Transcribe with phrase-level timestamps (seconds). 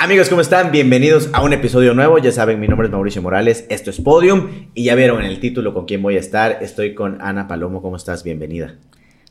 [0.00, 0.70] Amigos, ¿cómo están?
[0.70, 2.18] Bienvenidos a un episodio nuevo.
[2.18, 5.40] Ya saben, mi nombre es Mauricio Morales, esto es Podium y ya vieron en el
[5.40, 6.60] título con quién voy a estar.
[6.62, 7.82] Estoy con Ana Palomo.
[7.82, 8.22] ¿Cómo estás?
[8.22, 8.76] Bienvenida.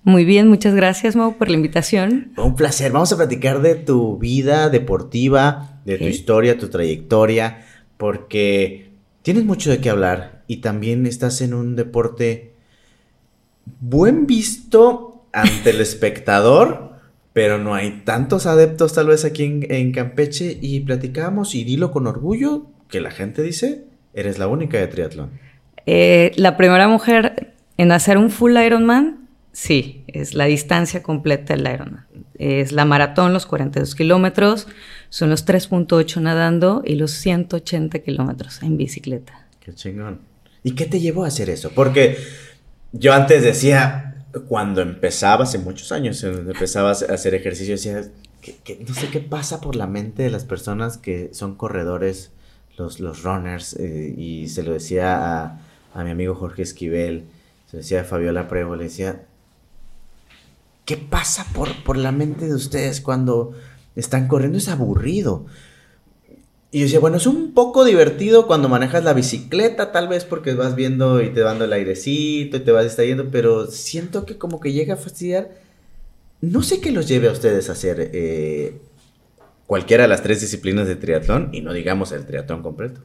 [0.03, 2.33] Muy bien, muchas gracias, Mau, por la invitación.
[2.35, 2.91] Un placer.
[2.91, 7.65] Vamos a platicar de tu vida deportiva, de tu historia, tu trayectoria,
[7.95, 8.89] porque
[9.21, 12.51] tienes mucho de qué hablar y también estás en un deporte
[13.79, 16.91] buen visto ante el espectador
[17.37, 22.07] pero no hay tantos adeptos tal vez aquí en, Campeche y platicamos y dilo con
[22.07, 23.83] orgullo que la gente dice,
[24.15, 25.29] eres la única de triatlón.
[25.85, 31.71] Eh, la primera mujer en hacer un full Ironman, sí, es la distancia completa del
[31.71, 32.07] Ironman.
[32.39, 34.67] Es la maratón, los 42 kilómetros,
[35.09, 39.45] son los 3.8 nadando y los 180 kilómetros en bicicleta.
[39.59, 40.21] Qué chingón.
[40.63, 41.69] ¿Y qué te llevó a hacer eso?
[41.69, 42.17] Porque
[42.93, 44.06] yo antes decía,
[44.45, 48.09] cuando empezaba, hace muchos años, empezabas a hacer ejercicio, decía,
[48.41, 52.31] que, no sé qué pasa por la mente de las personas que son corredores,
[52.77, 55.59] los, los runners, eh, y se lo decía a,
[55.93, 57.25] a, mi amigo Jorge Esquivel,
[57.69, 59.25] se lo decía a Fabiola Prevo, le decía,
[60.85, 63.53] ¿qué pasa por, por la mente de ustedes cuando
[63.95, 64.57] están corriendo?
[64.57, 65.45] Es aburrido.
[66.69, 70.53] Y yo decía, bueno, es un poco divertido cuando manejas la bicicleta, tal vez porque
[70.53, 74.59] vas viendo y te dando el airecito y te vas distrayendo, pero siento que como
[74.59, 75.51] que llega a fastidiar.
[76.41, 78.77] No sé qué los lleve a ustedes a hacer eh,
[79.65, 83.01] cualquiera de las tres disciplinas de triatlón y no digamos el triatlón completo.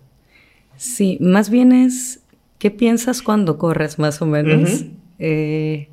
[0.77, 2.21] Sí, más bien es,
[2.59, 4.85] ¿qué piensas cuando corres más o menos?
[5.21, 5.89] Eh,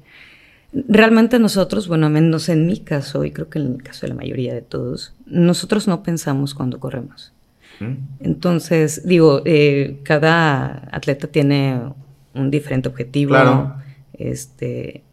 [0.74, 4.16] realmente nosotros, bueno, menos en mi caso, y creo que en el caso de la
[4.16, 7.32] mayoría de todos, nosotros no pensamos cuando corremos.
[8.20, 11.80] Entonces, digo, eh, cada atleta tiene
[12.34, 13.36] un diferente objetivo.
[14.14, 15.04] Este,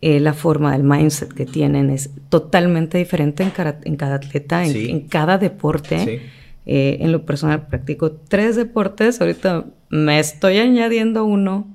[0.00, 4.64] eh, la forma, el mindset que tienen es totalmente diferente en cada, en cada atleta,
[4.64, 6.22] en, cada deporte.
[6.64, 9.20] Eh, en lo personal practico tres deportes.
[9.20, 11.66] Ahorita me estoy añadiendo uno,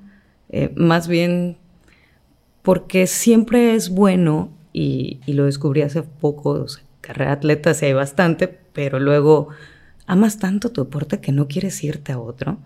[0.75, 1.57] más bien
[2.61, 7.85] porque siempre es bueno, y, y lo descubrí hace poco, o sea, carrera atleta sí
[7.85, 9.49] hay bastante, pero luego
[10.07, 12.57] amas tanto tu deporte que no quieres irte a otro,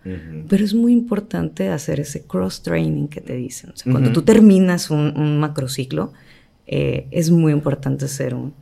[0.47, 3.71] pero es muy importante hacer ese cross-training que te dicen.
[3.71, 6.13] O sea, cuando tú terminas un, macrociclo,
[6.67, 8.53] eh, es muy importante hacer un,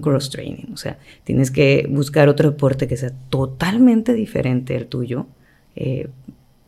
[0.00, 0.72] cross-training.
[0.72, 5.28] O sea, tienes que buscar otro deporte que sea totalmente diferente al tuyo
[5.76, 6.08] eh,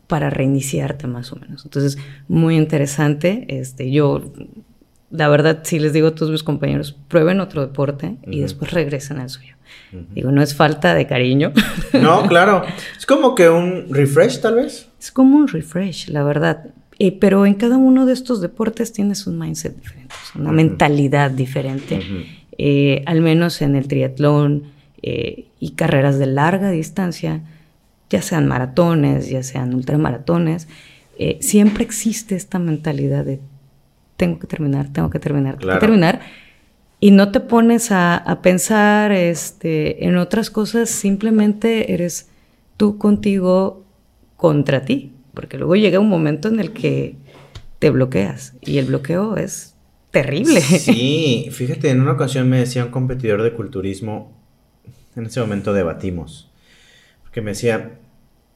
[0.07, 1.65] para reiniciarte más o menos.
[1.65, 1.97] Entonces,
[2.29, 3.45] muy interesante.
[3.49, 4.31] Este, yo,
[5.11, 9.19] la verdad, sí les digo a todos mis compañeros, prueben otro deporte y después regresen
[9.19, 9.58] al suyo.
[9.91, 11.53] Digo, no es falta de cariño.
[11.93, 12.63] No, claro.
[12.97, 14.87] Es como que un refresh, tal vez.
[14.99, 16.67] Es como un refresh, la verdad.
[16.99, 22.01] Eh, pero en cada uno de estos deportes tienes un mindset diferente, una mentalidad diferente.
[22.57, 24.65] Eh, al menos en el triatlón
[25.01, 27.41] eh, y carreras de larga distancia,
[28.09, 30.67] ya sean maratones, ya sean ultramaratones,
[31.39, 33.39] siempre existe esta mentalidad de
[34.15, 36.19] tengo que terminar, tengo que terminar, tengo que terminar
[36.99, 42.27] y no te pones a, pensar este, en otras cosas, simplemente eres
[42.77, 43.85] tú contigo
[44.35, 47.15] contra ti, porque luego llega un momento en el que
[47.79, 49.75] te bloqueas y el bloqueo es
[50.11, 50.61] terrible.
[50.61, 54.33] Sí, fíjate, en una ocasión me decía un competidor de culturismo,
[55.15, 56.51] en ese momento debatimos,
[57.23, 57.97] porque me decía,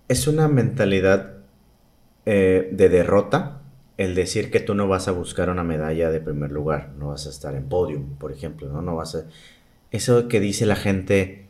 [0.10, 1.38] es una mentalidad
[2.25, 3.62] eh, de derrota
[3.98, 7.28] el decir que tú no vas a buscar una medalla de primer lugar, no vas
[7.28, 8.81] a estar en podium, por ejemplo, ¿no?
[8.81, 9.26] No vas a...
[9.92, 11.48] Eso que dice la gente,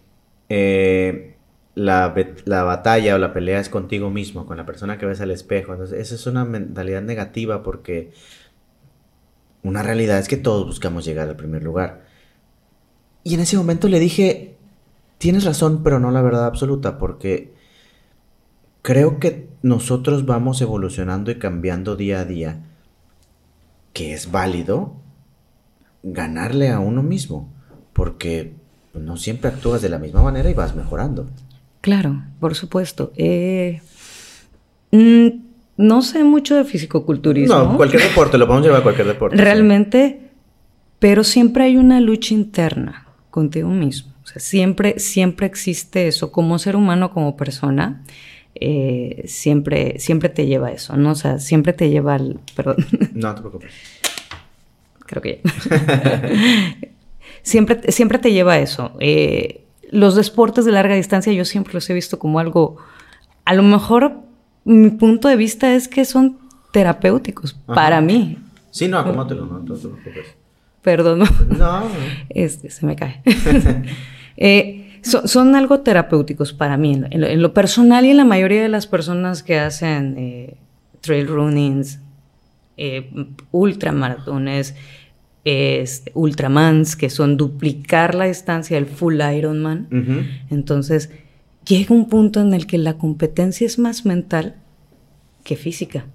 [0.50, 1.36] eh,
[1.76, 2.14] la,
[2.46, 5.72] batalla o la pelea es contigo mismo, con la persona que ves al espejo.
[5.74, 8.12] Entonces, esa es una mentalidad negativa porque
[9.64, 12.04] una realidad es que todos buscamos llegar al primer lugar.
[13.24, 14.56] Y en ese momento le dije,
[15.18, 17.54] tienes razón, pero no la verdad absoluta, porque
[18.82, 22.60] creo que nosotros vamos evolucionando y cambiando día a día,
[23.94, 24.94] que es válido
[26.04, 27.50] ganarle a uno mismo,
[27.94, 28.54] porque
[28.94, 31.28] no siempre actúas de la misma manera y vas mejorando.
[31.82, 33.14] Claro, por supuesto.
[33.16, 33.82] Eh,
[34.92, 35.28] mm,
[35.78, 37.56] no sé mucho de fisicoculturismo.
[37.56, 39.38] No, cualquier deporte, lo podemos llevar a cualquier deporte.
[39.38, 40.30] Realmente,
[41.00, 44.14] pero siempre hay una lucha interna contigo mismo.
[44.24, 48.04] O sea, siempre, siempre existe eso como ser humano, como persona.
[48.56, 51.12] Eh, siempre, siempre te lleva a eso, ¿no?
[51.12, 52.40] O sea, siempre te lleva al...
[52.56, 52.78] Perdón.
[53.14, 53.72] No, te preocupes.
[55.06, 55.42] Creo que
[57.44, 58.96] siempre, siempre te lleva a eso.
[59.00, 62.78] Eh, los deportes de larga distancia yo siempre los he visto como algo...
[63.46, 64.14] A lo mejor
[64.64, 66.38] mi punto de vista es que son
[66.72, 68.38] terapéuticos para mí.
[68.72, 70.36] Sí, no, acomótelo, no, no te preocupes.
[70.82, 71.24] Perdón.
[71.58, 71.84] No.
[72.30, 73.22] Este, se me cae.
[74.38, 78.88] eh, son, algo terapéuticos para mí, en lo, personal y en la mayoría de las
[78.88, 80.58] personas que hacen eh,
[81.02, 82.00] trail runnings,
[82.78, 83.10] eh,
[83.52, 84.76] ultramaratones,
[85.46, 90.40] este, ultramans, que son duplicar la distancia del full Ironman.
[90.50, 91.10] Entonces,
[91.68, 94.56] llega un punto en el que la competencia es más mental
[95.44, 96.06] que física.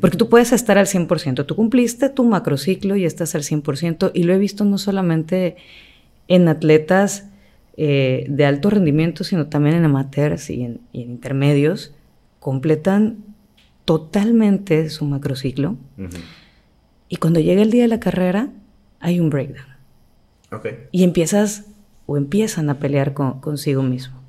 [0.00, 1.46] Porque tú puedes estar al 100%.
[1.46, 4.10] Tú cumpliste tu macrociclo y estás al 100%.
[4.12, 5.56] Y lo he visto no solamente
[6.28, 7.24] en atletas
[7.76, 11.94] eh, de alto rendimiento, sino también en amateurs y en, intermedios.
[12.40, 13.18] Completan
[13.84, 15.76] totalmente su macrociclo.
[17.08, 18.50] Y cuando llega el día de la carrera,
[19.00, 19.74] hay un breakdown.
[20.92, 21.64] Y empiezas
[22.06, 24.20] o empiezan a pelear consigo mismo.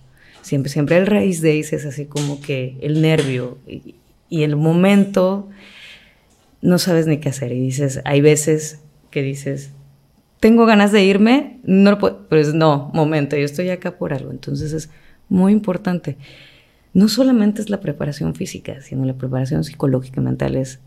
[0.42, 3.95] Siempre, siempre el race days es así como que el nervio y,
[4.30, 5.50] el momento
[6.62, 7.51] no sabes ni qué hacer.
[7.51, 8.81] Y dices, hay veces
[9.12, 9.71] que dices,
[10.40, 14.14] tengo ganas de irme, no lo puedo, pero es no, momento, yo estoy acá por
[14.14, 14.32] algo.
[14.32, 14.90] Entonces es
[15.30, 16.18] muy importante.
[16.94, 20.80] No solamente es la preparación física, sino la preparación psicológica y mental es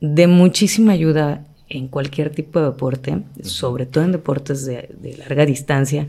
[0.00, 6.08] de muchísima ayuda en cualquier tipo de deporte, sobre todo en deportes de, larga distancia,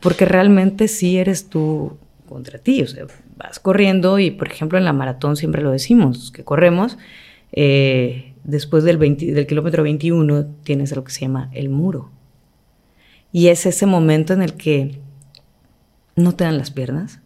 [0.00, 1.96] porque realmente sí eres tú
[2.28, 3.06] contra ti, o sea,
[3.36, 6.98] vas corriendo y por ejemplo en la maratón siempre lo decimos, que corremos,
[7.52, 12.10] eh, después del, del kilómetro 21 tienes lo que se llama el muro.
[13.32, 15.00] Y es ese momento en el que
[16.14, 17.20] no te dan las piernas,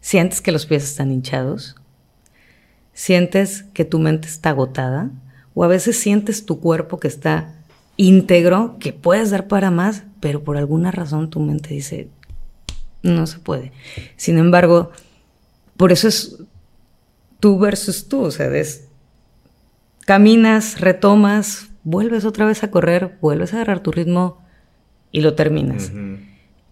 [0.00, 1.74] sientes que los pies están hinchados,
[2.92, 5.10] sientes que tu mente está agotada,
[5.54, 7.52] o a veces sientes tu cuerpo que está
[7.96, 12.08] íntegro, que puedes dar para más, pero por alguna razón tu mente dice,
[13.02, 13.72] no se puede.
[14.16, 14.92] Sin embargo,
[15.76, 16.38] por eso es
[17.40, 18.50] tú versus tú, o sea,
[20.06, 24.39] caminas, retomas, vuelves otra vez a correr, vuelves a agarrar tu ritmo
[25.12, 25.92] y lo terminas.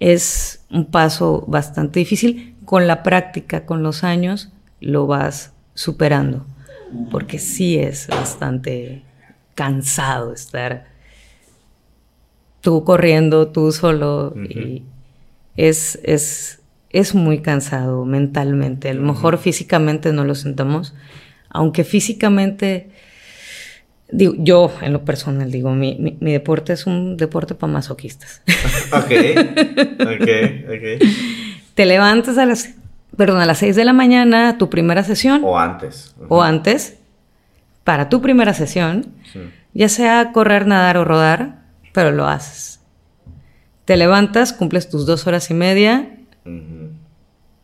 [0.01, 2.57] Es un paso bastante difícil.
[2.65, 4.51] Con la práctica, con los años,
[4.81, 6.47] lo vas superando
[7.11, 9.03] porque sí es bastante
[9.55, 10.87] cansado estar
[12.61, 14.83] tú corriendo, tú solo, y
[15.57, 16.61] es, es,
[16.91, 18.91] es, muy cansado mentalmente.
[18.91, 20.95] A lo mejor físicamente no lo sentamos,
[21.51, 22.91] aunque físicamente,
[24.11, 28.43] digo, yo en lo personal digo, mi, mi, deporte es un deporte para masoquistas.
[28.93, 29.11] ok,
[30.01, 30.29] ok,
[30.69, 31.09] ok.
[31.75, 32.75] Te levantas a las
[33.19, 35.43] perdón, a las 6 de la mañana, tu primera sesión.
[35.45, 36.15] O antes.
[36.29, 36.99] O antes,
[37.83, 39.07] para tu primera sesión,
[39.75, 41.63] ya sea correr, nadar o rodar,
[41.93, 42.81] pero lo haces.
[43.85, 46.11] Te levantas, cumples tus dos horas y media,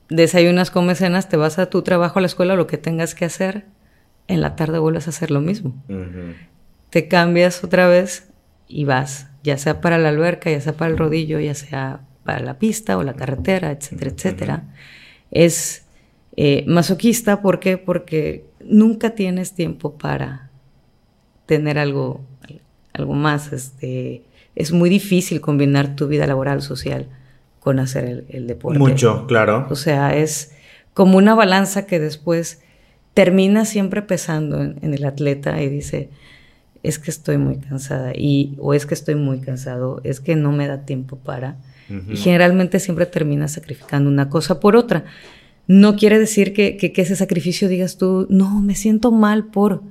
[0.09, 3.25] desayunas, comes cenas, te vas a tu trabajo, a la escuela, lo que tengas que
[3.25, 3.65] hacer.
[4.29, 5.75] En la tarde vuelves a hacer lo mismo.
[6.91, 8.31] Te cambias otra vez
[8.69, 12.41] y vas, ya sea para la alberca, ya sea para el rodillo, ya sea para
[12.41, 14.65] la pista o la carretera, etcétera, etcétera
[15.35, 15.85] es
[16.37, 17.43] eh, masoquista.
[17.43, 17.77] ¿Por qué?
[17.77, 20.49] Porque nunca tienes tiempo para
[21.45, 22.23] tener algo,
[22.95, 23.53] algo más.
[23.53, 24.23] Este,
[24.55, 27.09] es muy difícil combinar tu vida laboral, social,
[27.61, 28.79] con hacer el, deporte.
[28.79, 29.67] Mucho, claro.
[29.69, 30.55] O sea, es
[30.95, 32.63] como una balanza que después
[33.15, 36.11] termina siempre pesando en, el atleta y dice,
[36.83, 40.53] es que estoy muy cansada y o es que estoy muy cansado, es que no
[40.53, 41.57] me da tiempo para
[42.11, 45.05] y generalmente siempre terminas sacrificando una cosa por otra.
[45.67, 49.83] No quiere decir que, que, ese sacrificio digas tú, no, me siento mal por...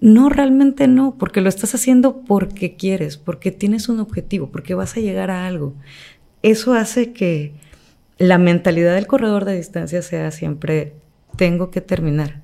[0.00, 4.96] No, realmente no, porque lo estás haciendo porque quieres, porque tienes un objetivo, porque vas
[4.96, 5.74] a llegar a algo.
[6.42, 7.52] Eso hace que
[8.18, 10.94] la mentalidad del corredor de distancia sea siempre,
[11.36, 12.43] tengo que terminar.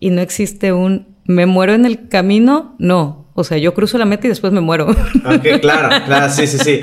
[0.00, 4.04] Y no existe un, me muero en el camino, no, o sea, yo cruzo la
[4.04, 4.88] meta y después me muero.
[4.88, 6.80] Ok, claro, claro, sí, sí, sí.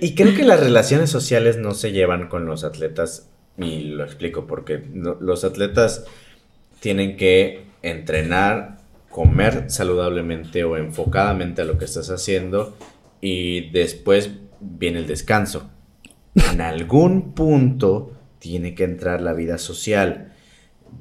[0.00, 3.28] Y, creo que las relaciones sociales no se llevan con los atletas,
[3.58, 6.06] y lo explico porque los atletas
[6.80, 8.78] tienen que entrenar,
[9.10, 12.74] comer saludablemente o enfocadamente a lo que estás haciendo
[13.20, 15.70] y después viene el descanso.
[16.50, 20.31] En algún punto tiene que entrar la vida social,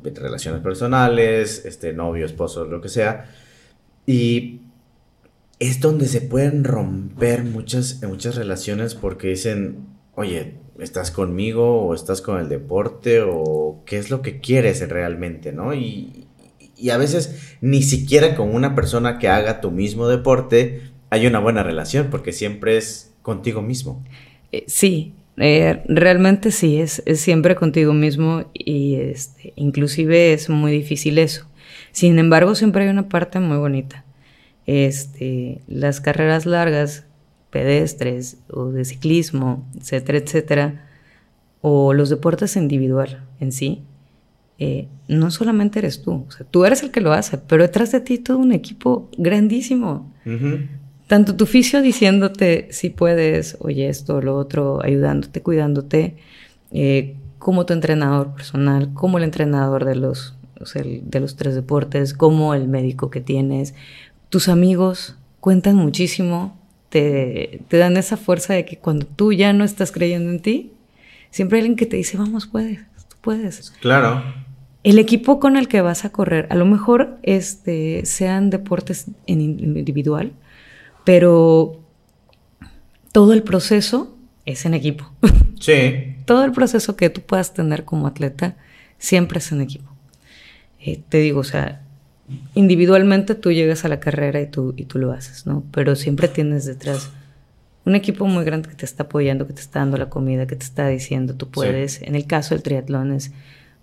[0.04, 3.30] relaciones personales, este novio, esposo, lo que sea
[4.06, 4.62] y
[5.60, 12.22] es donde se pueden romper muchas, muchas relaciones porque dicen, oye, ¿estás conmigo o estás
[12.22, 15.74] con el deporte o qué es lo que quieres realmente, ¿no?
[15.74, 16.28] Y,
[16.92, 20.82] a veces ni siquiera con una persona que haga tu mismo deporte
[21.12, 24.04] hay una buena relación porque siempre es contigo mismo.
[24.52, 30.72] Eh, sí, eh, realmente sí, es, es, siempre contigo mismo y este, inclusive es muy
[30.72, 31.48] difícil eso.
[31.92, 34.06] Sin embargo, siempre hay una parte muy bonita.
[34.66, 37.06] Este, las carreras largas
[37.50, 40.88] pedestres o de ciclismo, etcétera, etcétera,
[41.62, 43.84] o los deportes individual en sí,
[44.60, 47.92] eh, no solamente eres tú, o sea, tú eres el que lo hace, pero detrás
[47.92, 50.14] de ti todo un equipo grandísimo.
[51.12, 56.16] Tanto tu fisio diciéndote si puedes, oye esto, lo otro, ayudándote, cuidándote,
[56.72, 60.38] eh, como tu entrenador personal, como el entrenador de los,
[60.74, 63.74] de los tres deportes, como el médico que tienes.
[64.30, 69.66] Tus amigos cuentan muchísimo, te, te dan esa fuerza de que cuando tú ya no
[69.66, 70.72] estás creyendo en ti,
[71.30, 73.72] siempre hay alguien que te dice, vamos, puedes, tú puedes.
[73.82, 74.24] Claro.
[74.86, 79.42] El equipo con el que vas a correr, a lo mejor este, sean deportes en
[79.42, 80.32] individual,
[81.04, 81.82] pero
[83.12, 84.16] todo el proceso
[84.46, 85.12] es en equipo.
[85.62, 86.16] Sí.
[86.26, 88.56] todo el proceso que tú puedas tener como atleta
[88.98, 89.96] siempre es en equipo.
[90.80, 91.84] Eh, te digo, o sea,
[92.56, 95.64] individualmente tú llegas a la carrera y tú, y tú lo haces, ¿no?
[95.72, 97.12] Pero siempre tienes detrás
[97.86, 100.56] un equipo muy grande que te está apoyando, que te está dando la comida, que
[100.56, 102.02] te está diciendo, tú puedes.
[102.02, 103.32] En el caso del triatlón es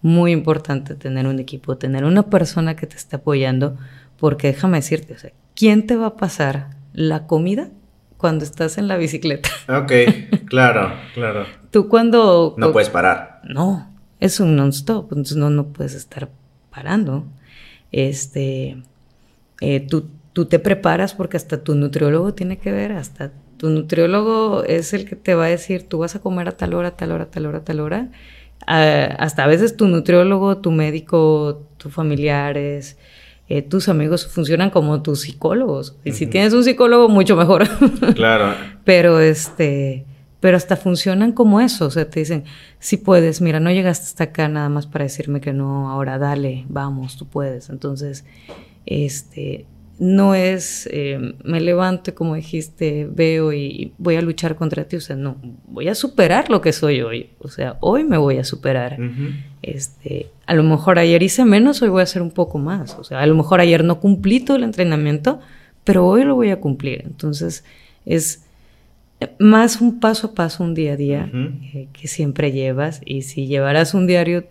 [0.03, 3.77] muy importante tener un equipo, tener una persona que te está apoyando,
[4.19, 7.71] porque déjame decirte, o sea, ¿quién te va a pasar la comida
[8.17, 9.49] cuando estás en la bicicleta?
[9.69, 9.93] Ok,
[10.47, 11.47] claro, claro.
[11.71, 12.55] Tú cuando...
[12.59, 13.41] No puedes parar.
[13.45, 16.29] No, es un non-stop, entonces no, no puedes estar
[16.71, 17.27] parando.
[17.93, 18.83] Este,
[19.61, 24.65] eh, tú, tú te preparas porque hasta tu nutriólogo tiene que ver, hasta tu nutriólogo
[24.65, 27.13] es el que te va a decir, tú vas a comer a tal hora, tal
[27.13, 28.09] hora, tal hora, tal hora.
[28.67, 32.99] Ah, hasta a veces tu nutriólogo, tu médico, tus familiares,
[33.49, 35.97] eh, tus amigos funcionan como tus psicólogos.
[36.05, 37.67] Y si tienes un psicólogo, mucho mejor.
[38.15, 38.55] Claro.
[38.85, 40.05] pero este,
[40.41, 41.87] pero hasta funcionan como eso.
[41.87, 42.45] O sea, te dicen,
[42.79, 46.67] si puedes, mira, no llegaste hasta acá nada más para decirme que no, ahora dale,
[46.69, 47.71] vamos, tú puedes.
[47.71, 48.25] Entonces,
[48.87, 49.67] este,
[49.99, 54.97] no es eh, me levanto, como dijiste, veo y voy a luchar contra ti.
[54.97, 55.37] O sea, no,
[55.67, 57.31] voy a superar lo que soy hoy.
[57.41, 58.99] O sea, hoy me voy a superar.
[59.63, 62.97] este, a lo mejor ayer hice menos, hoy voy a hacer un poco más.
[62.99, 65.41] O sea, a lo mejor ayer no cumplí todo el entrenamiento,
[65.85, 67.03] pero hoy lo voy a cumplir.
[67.05, 67.65] Entonces,
[68.07, 68.45] es
[69.39, 73.01] más un paso a paso, un día a día eh, que siempre llevas.
[73.05, 74.45] Y si llevaras un diario,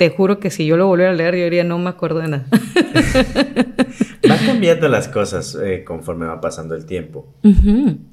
[0.00, 2.28] te juro que si yo lo volviera a leer, yo diría, no me acuerdo de
[2.28, 2.46] nada.
[4.26, 7.26] Van cambiando las cosas eh, conforme va pasando el tiempo.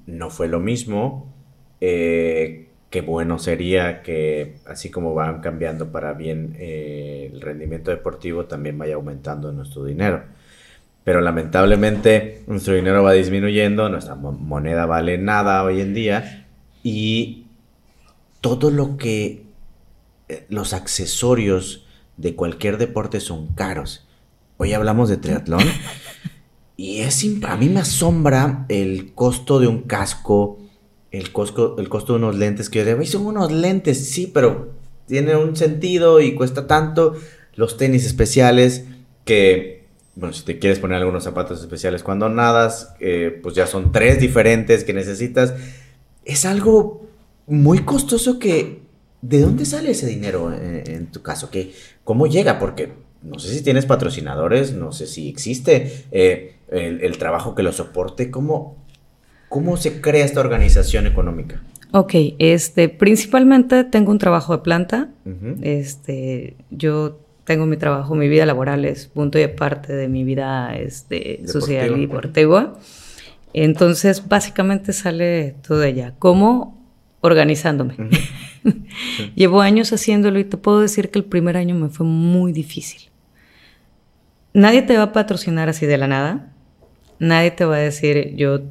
[0.06, 1.34] No fue lo mismo.
[1.80, 8.48] Eh, qué bueno sería que así como van cambiando para bien eh, el rendimiento deportivo,
[8.48, 10.24] también vaya aumentando nuestro dinero.
[11.06, 16.48] Pero lamentablemente nuestro dinero va disminuyendo, nuestra moneda vale nada hoy en día
[16.84, 17.46] y
[18.42, 19.47] todo lo que
[20.50, 21.86] los accesorios
[22.18, 24.08] de cualquier deporte son caros.
[24.58, 25.64] Hoy hablamos de triatlón.
[26.78, 30.60] y es a mí me asombra el costo de un casco,
[31.12, 34.74] el costo, el costo de unos lentes que yo digo, son unos lentes, sí, pero
[35.08, 37.16] tiene un sentido y cuesta tanto.
[37.56, 38.86] Los tenis especiales
[39.26, 43.92] que, bueno, si te quieres poner algunos zapatos especiales cuando nadas, eh, pues ya son
[43.92, 45.54] tres diferentes que necesitas.
[46.26, 47.08] Es algo
[47.46, 48.87] muy costoso que...
[49.22, 51.50] ¿De dónde sale ese dinero en, en tu caso?
[51.50, 52.60] ¿Qué, ¿Cómo llega?
[52.60, 57.72] Porque no sé si tienes patrocinadores, no sé si existe eh, el, trabajo que lo
[57.72, 58.30] soporte.
[58.32, 58.78] ¿Cómo,
[59.50, 61.62] ¿Cómo se crea esta organización económica?
[61.92, 65.10] Ok, este, principalmente tengo un trabajo de planta.
[65.62, 70.76] Este, yo tengo mi trabajo, mi vida laboral es punto y aparte de mi vida
[70.78, 72.78] este, social y deportiva.
[73.54, 76.14] Entonces, básicamente sale todo de allá.
[76.20, 76.78] ¿Cómo?
[77.22, 77.96] Organizándome.
[79.36, 83.10] Llevo años haciéndolo y te puedo decir que el primer año me fue muy difícil.
[84.54, 86.54] Nadie te va a patrocinar así de la nada.
[87.20, 88.62] Nadie te va a decir, yo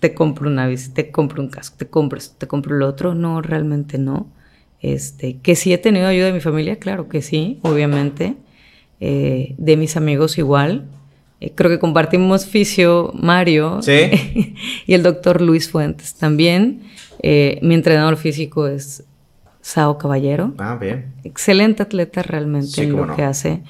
[0.00, 3.14] te compro una bici, te compro un casco, te compro esto, te compro lo otro.
[3.14, 4.28] No, realmente no.
[4.80, 8.36] Este, que sí he tenido ayuda de mi familia, claro que sí, obviamente.
[9.00, 10.86] Eh, de mis amigos igual.
[11.40, 13.80] Eh, creo que compartimos fisio Mario
[14.86, 16.82] y el doctor Luis Fuentes también.
[17.22, 19.04] Eh, mi entrenador físico es
[19.64, 20.52] Sao Caballero.
[20.58, 21.14] Ah, bien.
[21.24, 23.62] Excelente atleta realmente en lo que hace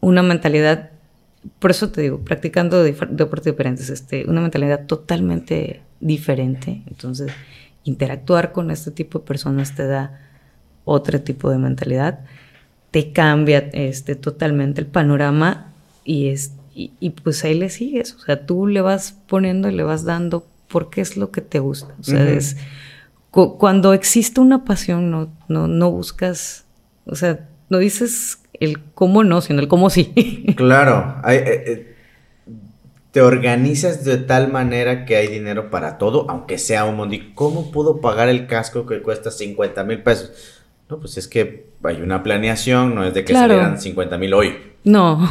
[0.00, 0.88] una mentalidad,
[1.58, 6.82] por eso te digo, practicando deportes diferentes, este, una mentalidad totalmente diferente.
[6.86, 7.30] Entonces,
[7.84, 10.18] interactuar con este tipo de personas te da
[10.86, 12.20] otro tipo de mentalidad,
[12.90, 15.74] te cambia este, totalmente el panorama
[16.06, 18.14] y, es, y, pues ahí le sigues.
[18.14, 21.58] O sea, tú le vas poniendo y le vas dando porque es lo que te
[21.58, 21.94] gusta.
[22.00, 22.56] O sea, es,
[23.30, 26.64] cuando existe una pasión, no, no, no buscas,
[27.04, 30.44] o sea, no dices el cómo no, sino el cómo sí.
[30.56, 31.16] claro.
[31.28, 31.94] Eh, eh,
[33.10, 37.32] te organizas de tal manera que hay dinero para todo, aunque sea un montón.
[37.34, 40.32] ¿Cómo pudo pagar el casco que cuesta 50 mil pesos?
[40.88, 44.56] No, pues es que hay una planeación, no es de que salieran 50 mil hoy.
[44.84, 45.28] No.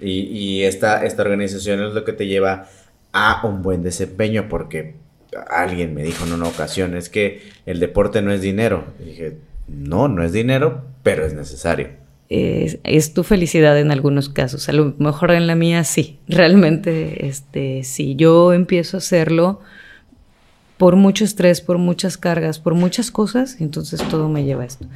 [0.00, 2.66] Y, y esta, esta organización es lo que te lleva
[3.12, 4.94] a un buen desempeño, porque
[5.50, 8.84] alguien me dijo en una ocasión, es que el deporte no es dinero.
[9.00, 11.88] Y dije, no, no es dinero, pero es necesario.
[12.30, 14.68] Es, tu felicidad en algunos casos.
[14.68, 16.18] A lo mejor en la mía sí.
[16.28, 19.60] Realmente, este, si yo empiezo a hacerlo
[20.76, 24.86] por mucho estrés, por muchas cargas, por muchas cosas, entonces todo me lleva a esto.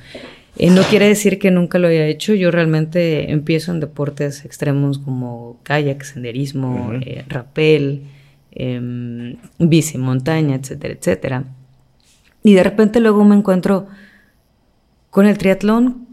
[0.58, 2.34] Eh, no quiere decir que nunca lo haya hecho.
[2.34, 8.02] Yo realmente empiezo en deportes extremos como kayak, senderismo, eh, rappel,
[8.52, 11.44] eh, bici, montaña, etcétera, etcétera.
[12.42, 13.88] Y de repente luego me encuentro
[15.10, 16.06] con el triatlón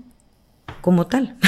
[0.81, 1.36] como tal.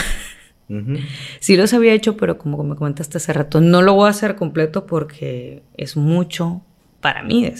[1.41, 4.37] Sí los había hecho, pero como me comentaste hace rato, no lo voy a hacer
[4.37, 6.61] completo porque es mucho
[7.01, 7.53] para mí.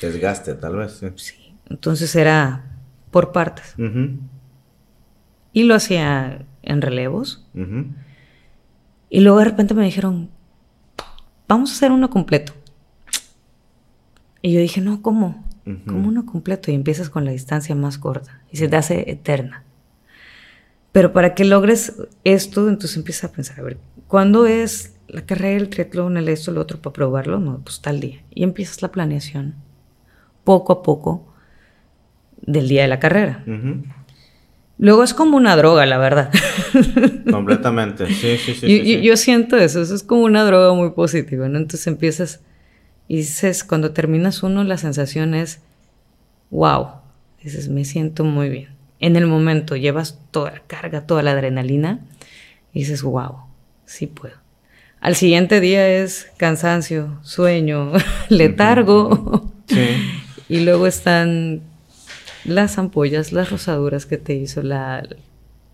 [0.00, 1.02] Desgaste, tal vez.
[1.16, 1.56] Sí.
[1.68, 2.64] Entonces era
[3.10, 3.74] por partes.
[5.52, 7.44] Y lo hacía en relevos.
[9.10, 10.30] Y luego de repente me dijeron,
[11.48, 12.52] vamos a hacer uno completo.
[14.42, 15.44] Y yo dije, no, ¿cómo?
[15.86, 16.72] ¿Cómo uno completo?
[16.72, 19.62] Y empiezas con la distancia más corta y se te hace eterna.
[20.90, 21.94] Pero para que logres
[22.24, 26.50] esto, entonces empiezas a pensar, a ver, ¿cuándo es la carrera, el triatlón, el esto,
[26.50, 27.38] el otro, para probarlo?
[27.38, 28.22] No, pues tal día.
[28.34, 29.54] Y empiezas la planeación,
[30.44, 31.32] poco a poco,
[32.42, 33.44] del día de la carrera.
[34.78, 36.30] Luego es como una droga, la verdad.
[37.30, 38.94] Completamente, sí, sí, sí.
[38.94, 41.58] Yo, yo, siento eso, eso es como una droga muy positiva, ¿no?
[41.58, 42.40] Entonces empiezas
[43.12, 45.60] y dices, cuando terminas uno, la sensación es,
[46.50, 46.88] wow,
[47.42, 51.98] dices, me siento muy bien en el momento llevas toda la carga, toda la adrenalina
[52.72, 53.34] y dices, wow,
[53.84, 54.36] sí puedo.
[55.00, 57.92] Al siguiente día es cansancio, sueño,
[58.28, 59.52] letargo.
[60.48, 61.62] y luego están
[62.44, 65.04] las ampollas, las rosaduras que te hizo la,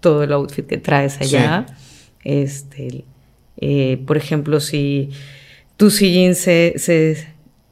[0.01, 1.67] todo el outfit que traes allá.
[2.25, 3.05] Este,
[3.59, 5.11] eh, por ejemplo, si
[5.77, 7.29] tu sillín se, se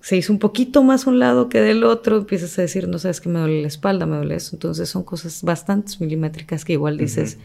[0.06, 3.20] se hizo un poquito más un lado que del otro, empiezas a decir, no sabes
[3.20, 4.54] que me duele la espalda, me duele eso.
[4.54, 7.38] Entonces son cosas bastante milimétricas que igual dices,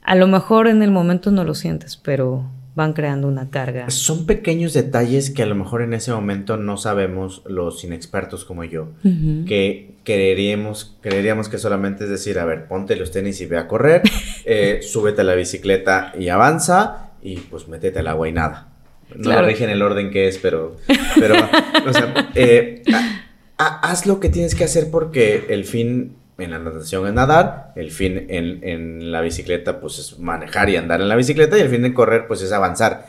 [0.00, 3.90] a lo mejor en el momento no lo sientes, pero van creando una carga.
[3.90, 8.64] Son pequeños detalles que a lo mejor en ese momento no sabemos los inexpertos como
[8.64, 13.58] yo, que creeríamos, creeríamos que solamente es decir, a ver, ponte los tenis y ve
[13.58, 14.00] a correr,
[14.46, 18.75] eh, súbete a la bicicleta y avanza y pues métete al agua y nada.
[19.14, 20.76] No lo en el orden que es, pero,
[21.18, 21.34] pero
[21.86, 22.82] o sea, eh,
[23.56, 27.90] haz lo que tienes que hacer porque el fin en la natación es nadar, el
[27.90, 31.70] fin en, en, la bicicleta pues es manejar y andar en la bicicleta y el
[31.70, 33.08] fin de correr pues es avanzar.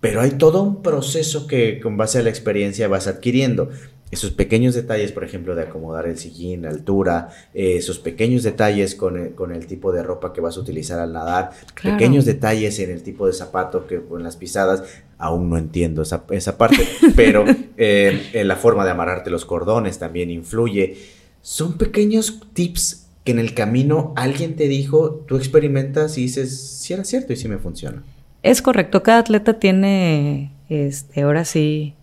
[0.00, 3.70] Pero hay todo un proceso que con base a la experiencia vas adquiriendo
[4.12, 8.94] esos pequeños detalles, por ejemplo, de acomodar el sillín, la altura, eh, esos pequeños detalles
[8.94, 13.02] con el, tipo de ropa que vas a utilizar al nadar, pequeños detalles en el
[13.02, 14.84] tipo de zapato que con las pisadas,
[15.16, 17.46] aún no entiendo esa, parte, pero
[17.78, 20.98] eh, en la forma de amarrarte los cordones también influye.
[21.40, 26.92] Son pequeños tips que en el camino alguien te dijo, tú experimentas y dices, si
[26.92, 28.02] era cierto y si me funciona.
[28.42, 31.94] Es correcto, cada atleta tiene, este, ahora sí,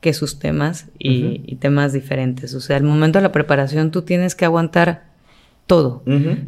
[0.00, 2.54] que sus temas y, temas diferentes.
[2.54, 5.08] O sea, al momento de la preparación tú tienes que aguantar
[5.66, 6.02] todo.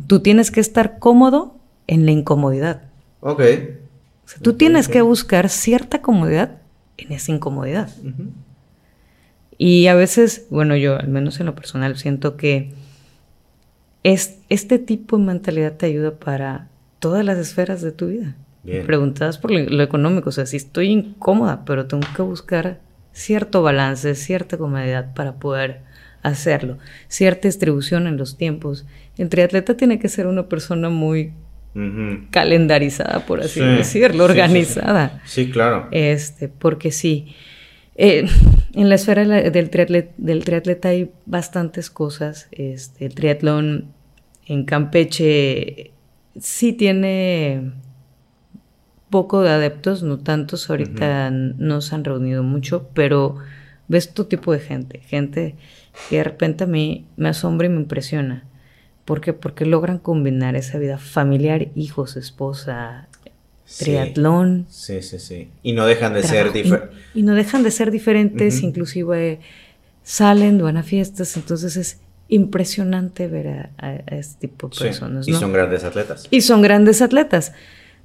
[0.06, 2.82] Tú tienes que estar cómodo en la incomodidad.
[3.20, 3.40] Ok.
[4.24, 6.58] O sea, tú tienes que buscar cierta comodidad
[6.96, 7.90] en esa incomodidad.
[9.58, 12.72] Y a veces, bueno, yo al menos en lo personal siento que
[14.04, 18.36] es, este tipo de mentalidad te ayuda para todas las esferas de tu vida.
[18.62, 18.86] Bien.
[18.86, 22.78] Preguntadas por lo, económico, o sea, si estoy incómoda, pero tengo que buscar
[23.12, 25.80] cierto balance, cierta comodidad para poder
[26.22, 28.86] hacerlo, cierta distribución en los tiempos.
[29.16, 31.32] El triatleta tiene que ser una persona muy
[32.30, 35.22] calendarizada, por así decirlo, organizada.
[35.24, 35.86] Sí, claro.
[35.92, 37.36] Este, porque sí,
[37.94, 38.26] eh,
[38.74, 42.48] en la esfera del triatleta, del triatleta hay bastantes cosas.
[42.50, 43.92] Este, el triatlón
[44.46, 45.92] en Campeche
[46.40, 47.72] sí tiene
[49.10, 53.36] poco de adeptos, no tantos, ahorita no se han reunido mucho, pero
[53.88, 55.56] ves tu tipo de gente, gente
[56.08, 58.44] que de repente a mí me asombra y me impresiona.
[59.04, 59.32] ¿Por qué?
[59.32, 63.08] Porque logran combinar esa vida familiar, hijos, esposa,
[63.78, 64.66] triatlón.
[64.68, 65.50] Sí, sí, sí.
[65.62, 66.96] Y no dejan de ser diferentes.
[67.14, 69.40] Y, no dejan de ser diferentes, inclusive
[70.04, 75.26] salen, van a fiestas, entonces es impresionante ver a, este tipo de personas.
[75.26, 76.28] Y son grandes atletas.
[76.30, 77.52] Y son grandes atletas.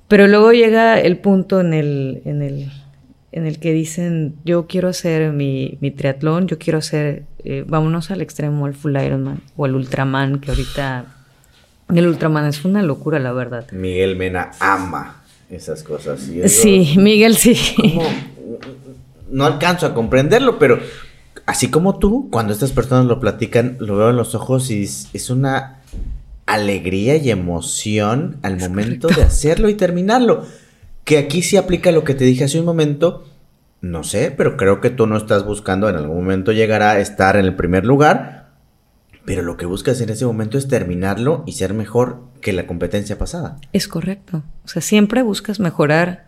[0.08, 2.72] Pero luego llega el punto en el, en el,
[3.32, 8.12] en el que dicen, yo quiero hacer mi, mi triatlón, yo quiero hacer, eh, vámonos
[8.12, 11.06] al extremo, al full Ironman o al Ultraman, que ahorita
[11.94, 13.70] el Ultraman es una locura, la verdad.
[13.72, 16.20] Miguel Mena ama esas cosas.
[16.48, 17.58] sí, Miguel sí.
[19.30, 20.80] No alcanzo a comprenderlo, pero
[21.46, 25.30] así como tú, cuando estas personas lo platican, lo veo en los ojos y es
[25.30, 25.82] una
[26.56, 30.46] alegría y emoción al momento de hacerlo y terminarlo.
[31.04, 33.26] Que aquí sí aplica lo que te dije hace un momento.
[33.82, 37.36] No sé, pero creo que tú no estás buscando en algún momento llegar a estar
[37.36, 38.50] en el primer lugar.
[39.26, 43.18] Pero lo que buscas en ese momento es terminarlo y ser mejor que la competencia
[43.18, 43.58] pasada.
[43.74, 44.44] Es correcto.
[44.64, 46.26] O sea, siempre buscas mejorar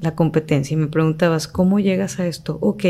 [0.00, 0.74] la competencia.
[0.74, 2.58] Y me preguntabas, ¿cómo llegas a esto?
[2.60, 2.84] Ok,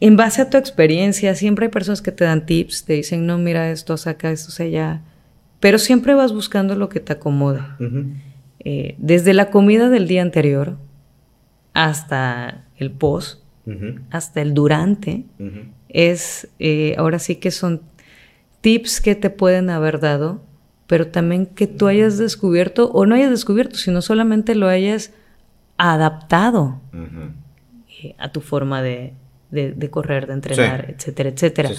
[0.00, 3.36] en base a tu experiencia, siempre hay personas que te dan tips, te dicen, no,
[3.38, 5.02] mira esto, saca esto, o sea, ya.
[5.60, 7.76] Pero siempre vas buscando lo que te acomoda.
[8.60, 10.76] Eh, desde la comida del día anterior
[11.74, 13.42] hasta el post,
[14.10, 15.24] hasta el durante,
[15.88, 17.82] es, eh, ahora sí que son
[18.62, 20.42] tips que te pueden haber dado,
[20.86, 25.12] pero también que tú hayas descubierto, o no hayas descubierto, sino solamente lo hayas
[25.76, 26.80] adaptado
[28.02, 29.12] eh, a tu forma de,
[29.50, 31.70] de, correr, de entrenar, etcétera, etcétera.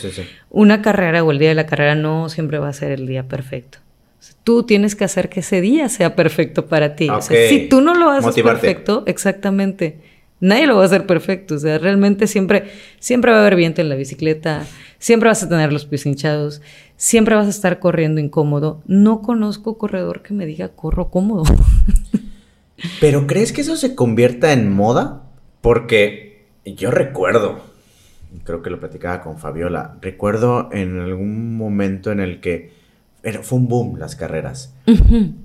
[0.50, 3.28] Una carrera o el día de la carrera no siempre va a ser el día
[3.28, 3.80] perfecto
[4.44, 7.08] tú tienes que hacer que ese día sea perfecto para ti.
[7.22, 10.00] si tú no lo haces perfecto, exactamente,
[10.40, 11.56] nadie lo va a hacer perfecto.
[11.56, 14.66] O sea, realmente siempre, siempre va a haber viento en la bicicleta,
[14.98, 16.62] siempre vas a tener los pies hinchados,
[16.98, 18.82] siempre vas a estar corriendo incómodo.
[18.88, 21.44] No conozco corredor que me diga corro cómodo.
[23.02, 25.24] Pero ¿crees que eso se convierta en moda?
[25.62, 26.29] Porque
[26.66, 27.60] yo recuerdo,
[28.44, 32.80] creo que lo platicaba con Fabiola, recuerdo en algún momento en el que
[33.22, 34.74] pero fue un boom las carreras.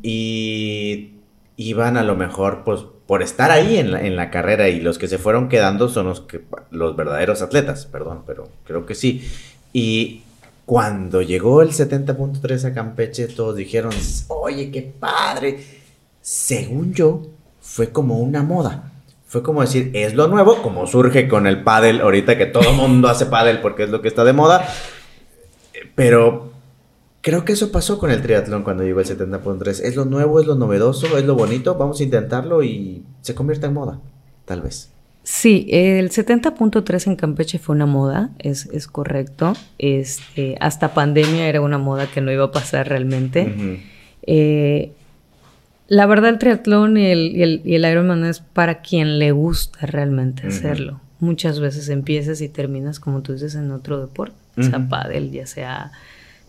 [0.02, 1.12] Y
[1.56, 4.98] iban a lo mejor, pues, por estar ahí en la, en la, carrera y los
[4.98, 9.28] que se fueron quedando son los, que, los verdaderos atletas, perdón, pero creo que sí.
[9.72, 10.22] Y
[10.64, 13.92] cuando llegó el 70.3 a Campeche, todos dijeron,
[14.28, 15.62] oye, qué padre.
[16.22, 17.22] Según yo,
[17.60, 18.92] fue como una moda.
[19.34, 22.76] Fue como decir, es lo nuevo, como surge con el pádel ahorita que todo el
[22.76, 24.64] mundo hace pádel porque es lo que está de moda.
[25.94, 26.54] Pero
[27.24, 29.80] Creo que eso pasó con el triatlón cuando llegó el 70.3.
[29.82, 31.74] Es lo nuevo, es lo novedoso, es lo bonito.
[31.74, 33.98] Vamos a intentarlo y se convierte en moda,
[34.44, 34.90] tal vez.
[35.22, 39.54] Sí, el 70.3 en Campeche fue una moda, es, es correcto.
[39.78, 43.80] Este, hasta pandemia era una moda que no iba a pasar realmente.
[44.26, 44.92] Eh,
[45.86, 50.46] la verdad, el triatlón y el, y, el, Ironman es para quien le gusta realmente
[50.46, 51.00] hacerlo.
[51.20, 55.92] Muchas veces empiezas y terminas, como tú dices, en otro deporte, sea pádel, ya sea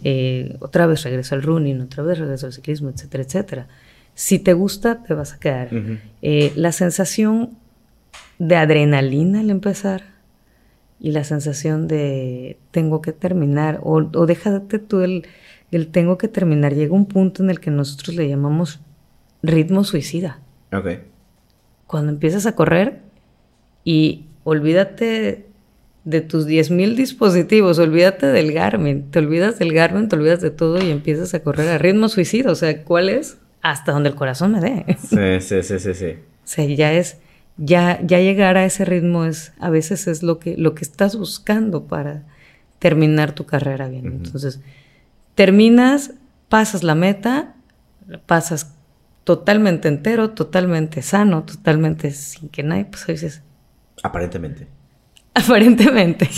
[0.03, 3.67] eh, otra vez regreso al running, otra vez regreso al ciclismo, etcétera, etcétera.
[4.13, 5.69] Si te gusta, te vas a quedar.
[6.21, 7.51] Eh, la sensación
[8.39, 10.03] de adrenalina al empezar
[10.99, 15.25] y la sensación de tengo que terminar o, o déjate tú el,
[15.71, 16.73] el, tengo que terminar.
[16.73, 18.79] Llega un punto en el que nosotros le llamamos
[19.47, 20.39] ritmo suicida.
[20.71, 20.87] Ok.
[21.87, 23.01] Cuando empiezas a correr
[23.83, 25.45] y olvídate
[26.03, 30.83] de tus 10.000 dispositivos, olvídate del Garmin, te olvidas del Garmin, te olvidas de todo
[30.83, 32.51] y empiezas a correr a ritmo suicida.
[32.51, 33.37] O sea, ¿cuál es?
[33.61, 34.85] Hasta donde el corazón me dé.
[34.99, 36.05] Sí, sí, sí, sí, sí.
[36.05, 37.17] O sea, ya es,
[37.57, 41.15] ya, ya llegar a ese ritmo es, a veces es lo que, lo que estás
[41.15, 42.23] buscando para
[42.77, 44.05] terminar tu carrera bien.
[44.05, 44.59] Entonces,
[45.33, 46.11] terminas,
[46.49, 47.55] pasas la meta,
[48.27, 48.74] pasas
[49.25, 53.43] totalmente entero, totalmente sano, totalmente sin que nadie, pues dices...
[54.03, 54.67] Aparentemente.
[55.33, 56.29] Aparentemente.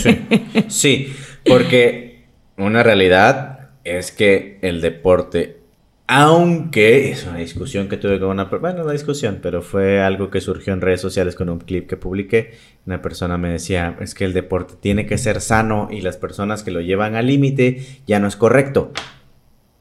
[0.68, 1.12] Sí.
[1.46, 5.58] porque una realidad es que el deporte,
[6.06, 10.40] aunque es una discusión que tuve con una bueno, una discusión, pero fue algo que
[10.40, 12.54] surgió en redes sociales con un clip que publiqué.
[12.86, 16.62] Una persona me decía, es que el deporte tiene que ser sano y las personas
[16.62, 18.92] que lo llevan al límite ya no es correcto.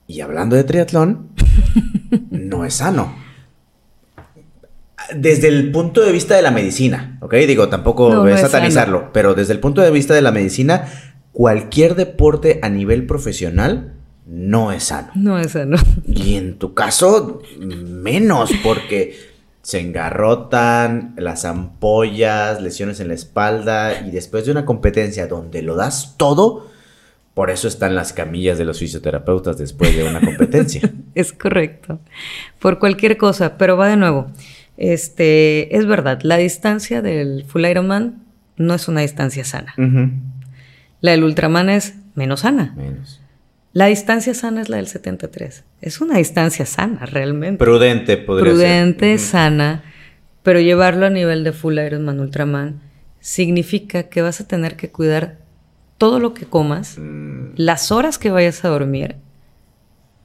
[0.06, 1.30] Y hablando de triatlón,
[2.30, 3.28] no es sano
[5.16, 7.34] desde el punto de vista de la medicina, ¿ok?
[7.36, 10.88] Digo, tampoco voy a satanizarlo, pero desde el punto de vista de la medicina,
[11.32, 13.94] cualquier deporte a nivel profesional
[14.26, 15.10] no es sano.
[15.16, 15.78] No es sano.
[16.06, 19.18] Y en tu caso, menos, porque
[19.62, 25.76] se engarrotan las ampollas, lesiones en la espalda, y después de una competencia donde lo
[25.76, 26.68] das todo,
[27.38, 30.92] por eso están las camillas de los fisioterapeutas después de una competencia.
[31.14, 32.00] es correcto.
[32.58, 34.32] Por cualquier cosa, pero va de nuevo.
[34.76, 38.24] Este, es verdad, la distancia del Full Ironman
[38.56, 39.76] no es una distancia sana.
[41.02, 42.74] La del Ultraman es menos sana.
[42.76, 43.22] Menos.
[43.72, 45.64] La distancia sana es la del 73.
[45.80, 47.64] Es una distancia sana, realmente.
[47.64, 49.84] Prudente, podría Prudente, sana,
[50.42, 52.82] Pero llevarlo a nivel de Full Ironman Ultraman
[53.20, 55.46] significa que vas a tener que cuidar
[55.98, 57.54] todo lo que comas, Mm.
[57.56, 59.16] las horas que vayas a dormir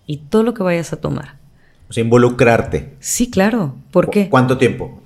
[0.06, 1.36] y todo lo que vayas a tomar.
[1.88, 2.94] O sea, involucrarte.
[3.00, 3.76] Sí, claro.
[3.90, 4.28] ¿Por ¿Cu- qué?
[4.30, 5.00] ¿Cuánto tiempo?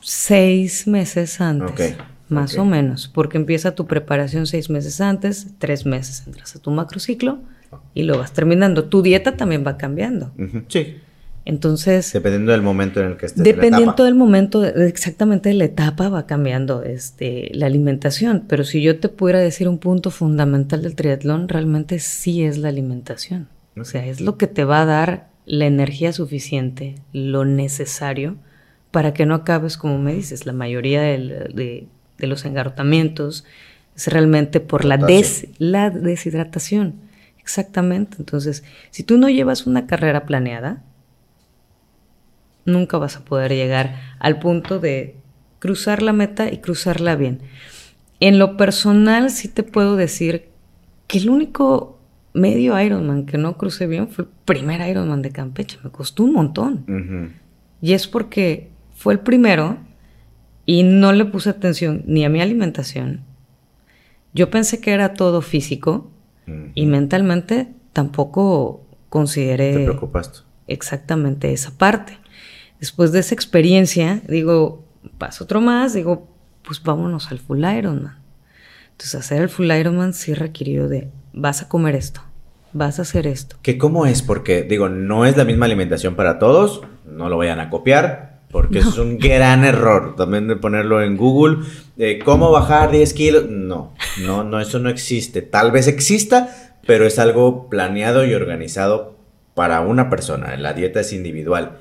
[0.00, 1.92] Seis meses antes.
[1.94, 3.08] Ok, Más o menos.
[3.08, 7.40] Porque empieza tu preparación seis meses antes, tres meses entras a tu macrociclo
[7.92, 8.84] y lo vas terminando.
[8.86, 10.32] Tu dieta también va cambiando.
[10.68, 10.96] Sí.
[11.44, 13.42] Entonces, Dependiendo del momento en el que estés.
[13.42, 18.44] dependiendo del momento, de- exactamente de la etapa va cambiando este, la alimentación.
[18.46, 22.68] Pero si yo te pudiera decir un punto fundamental del triatlón, realmente sí es la
[22.68, 23.48] alimentación.
[23.76, 28.36] O sea, es lo que te va a dar la energía suficiente, lo necesario
[28.92, 31.86] para que no acabes, como me dices, la mayoría del- de,
[32.18, 33.44] de los engarrotamientos
[33.96, 36.94] es realmente por la, des- la deshidratación.
[37.40, 38.16] Exactamente.
[38.20, 40.82] Entonces, si tú no llevas una carrera planeada,
[42.64, 45.16] nunca vas a poder llegar al punto de
[45.58, 47.40] cruzar la meta y cruzarla bien.
[48.20, 50.48] En lo personal, sí te puedo decir
[51.06, 51.98] que el único
[52.34, 55.78] medio Ironman que no crucé bien fue el primer Ironman de Campeche.
[55.84, 56.84] Me costó un montón.
[56.88, 57.32] Ujú.
[57.80, 59.78] Y es porque fue el primero
[60.64, 63.22] y no le puse atención ni a mi alimentación.
[64.34, 66.10] Yo pensé que era todo físico
[66.46, 66.70] Ujú.
[66.74, 70.38] y mentalmente tampoco consideré Te preocupaste.
[70.68, 72.16] exactamente esa parte.
[72.82, 74.82] Después de esa experiencia, digo,
[75.16, 76.26] paso otro más, digo,
[76.64, 78.18] pues vámonos al full Ironman.
[78.90, 82.22] Entonces, hacer el full Ironman sí requirió de, vas a comer esto,
[82.72, 83.54] vas a hacer esto.
[83.62, 84.22] ¿Que cómo es?
[84.22, 86.82] Porque, digo, no es la misma alimentación para todos.
[87.06, 88.40] No lo vayan a copiar.
[88.50, 90.16] Porque es un gran error.
[90.16, 91.58] También de ponerlo en Google.
[91.98, 93.48] eh, ¿Cómo bajar 10 kilos?
[93.48, 95.40] No, no, no, eso no existe.
[95.40, 99.14] Tal vez exista, pero es algo planeado y organizado
[99.54, 100.56] para una persona.
[100.56, 101.78] La dieta es individual.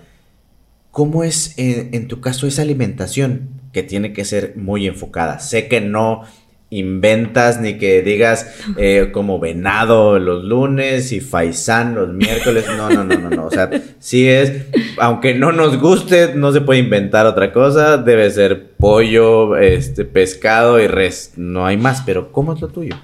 [0.92, 5.40] ¿Cómo es en, en tu caso esa alimentación que tiene que ser muy enfocada?
[5.40, 6.24] Sé que no
[6.72, 12.66] inventas ni que digas eh, como venado los lunes y faisán los miércoles.
[12.76, 13.46] No, no, no, no, no.
[13.46, 14.66] O sea, sí es,
[14.98, 17.98] aunque no nos guste, no se puede inventar otra cosa.
[17.98, 21.34] Debe ser pollo, este, pescado y res.
[21.36, 22.96] No hay más, pero ¿cómo es lo tuyo?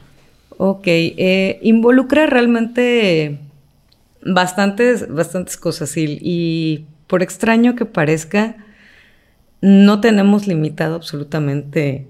[0.57, 3.37] Ok, eh, involucra realmente
[4.23, 8.57] bastantes, bastantes cosas y, y por extraño que parezca,
[9.61, 12.07] no tenemos limitado absolutamente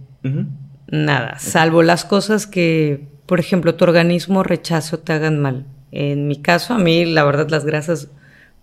[0.89, 5.65] nada, salvo las cosas que, por ejemplo, tu organismo rechazo te hagan mal.
[5.91, 8.09] En mi caso, a mí, la verdad, las grasas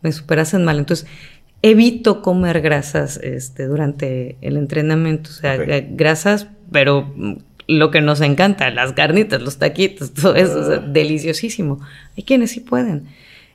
[0.03, 0.79] me superhacen mal.
[0.79, 1.07] Entonces,
[1.63, 5.31] evito comer grasas este, durante el entrenamiento.
[5.31, 7.15] O sea, eh, grasas, pero
[7.67, 10.87] lo que nos encanta, las carnitas, los taquitos, todo eso, o sea, Ah.
[10.87, 11.81] deliciosísimo.
[12.17, 13.07] Hay quienes sí pueden.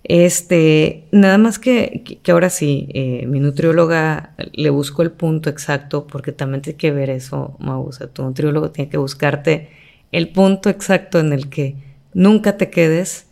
[0.03, 6.07] Este, nada más que, que- ahora sí, eh, mi nutrióloga le buscó el punto exacto,
[6.07, 7.85] porque también tiene que ver eso, Mau.
[7.87, 9.69] O sea, tu nutriólogo tiene que buscarte
[10.11, 11.75] el punto exacto en el que
[12.13, 13.27] nunca te quedes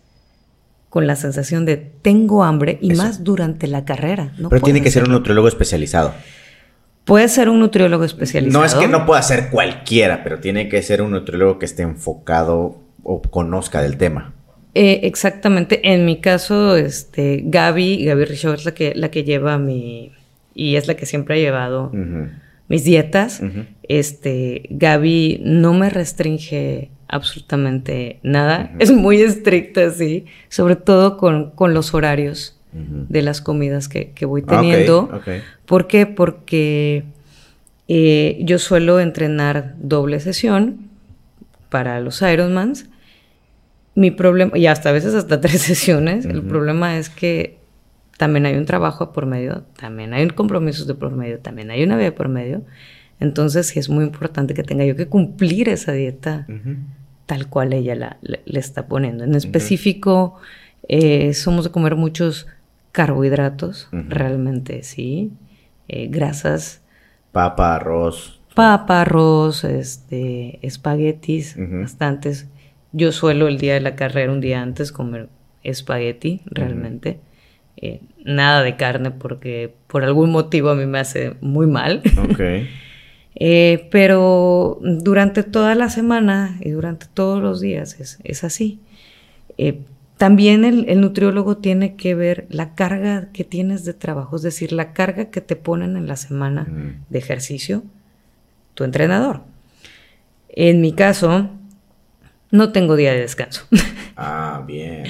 [0.90, 3.04] con la sensación de tengo hambre y Eso.
[3.04, 4.34] más durante la carrera.
[4.38, 6.14] No Pero tiene que ser un nutriólogo especializado.
[7.06, 8.60] Puede ser un nutriólogo especializado.
[8.60, 11.84] No es que no pueda ser cualquiera, pero tiene que ser un nutriólogo que esté
[11.84, 14.34] enfocado o conozca del tema.
[14.74, 15.92] Eh, exactamente.
[15.94, 20.12] En mi caso, este, Gaby, Gaby Richaud es la que, la que lleva mi.
[20.54, 21.92] Y es la que siempre ha llevado
[22.68, 23.42] mis dietas.
[23.84, 28.72] Este, Gaby no me restringe absolutamente nada.
[28.80, 30.26] Es muy estricta, sí.
[30.50, 35.10] Sobre todo con, con los horarios de las comidas que, que voy Ah, teniendo.
[35.66, 36.06] ¿Por qué?
[36.06, 37.04] Porque
[37.88, 40.90] eh, yo suelo entrenar doble sesión
[41.70, 42.88] para los Ironmans.
[43.98, 47.58] Mi problema, y hasta a veces hasta tres sesiones, el problema es que
[48.18, 51.84] también hay un trabajo por medio, también hay un compromisos de por medio, también hay
[51.84, 52.62] una vida por medio.
[53.20, 56.46] Entonces sí es muy importante que tenga yo que cumplir esa dieta
[57.26, 59.24] tal cual ella la, le, le está poniendo.
[59.24, 60.36] En específico,
[60.88, 62.46] eh, somos de comer muchos
[62.92, 65.32] carbohidratos, realmente, sí.
[65.88, 66.82] Eh, grasas,
[67.32, 68.40] Papa, arroz.
[68.56, 72.48] papa, arroz, este, espaguetis, bastantes.
[72.98, 75.30] Yo suelo el día de la carrera, un día antes, comer
[75.64, 77.20] espagueti, realmente.
[77.78, 82.02] Eh, nada de carne porque por algún motivo a mí me hace muy mal.
[82.18, 82.42] Ok.
[83.40, 88.80] Eh, pero durante toda la semana y durante todos los días es, es así.
[89.60, 89.82] Eh,
[90.18, 94.72] también el, el nutriólogo tiene que ver la carga que tienes de trabajo, es decir,
[94.72, 96.68] la carga que te ponen en la semana
[97.10, 97.84] de ejercicio
[98.74, 99.42] tu entrenador.
[100.50, 101.52] En mi caso,
[102.52, 103.64] no tengo día de descanso.
[104.20, 105.06] Ah, bien.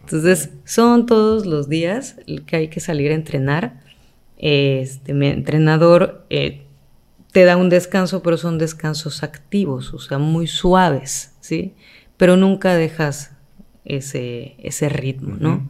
[0.00, 3.84] Entonces, son todos los días que hay que salir a entrenar.
[4.36, 6.62] este, mi entrenador eh,
[7.30, 11.74] te da un descanso, pero son descansos activos, o sea, muy suaves, ¿sí?
[12.16, 13.36] Pero nunca dejas
[13.84, 15.68] ese, ese ritmo, ¿no?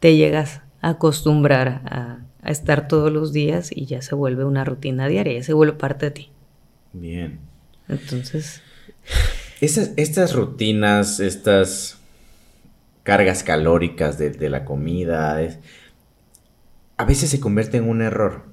[0.00, 4.64] Te llegas a acostumbrar a, a, estar todos los días y ya se vuelve una
[4.64, 6.30] rutina diaria, ya se vuelve parte de ti.
[6.92, 7.38] Bien.
[7.88, 8.60] Entonces...
[9.60, 11.98] Estas, estas rutinas, estas
[13.02, 15.58] cargas calóricas de, de la comida, es,
[16.96, 18.44] a veces se convierte en un error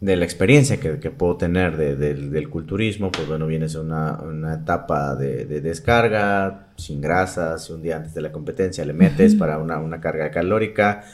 [0.00, 4.20] de la experiencia que, que puedo tener de, del culturismo, pues bueno, vienes a una,
[4.20, 9.34] una etapa de, de, descarga, sin grasas, un día antes de la competencia le metes
[9.34, 11.04] para una, una, carga calórica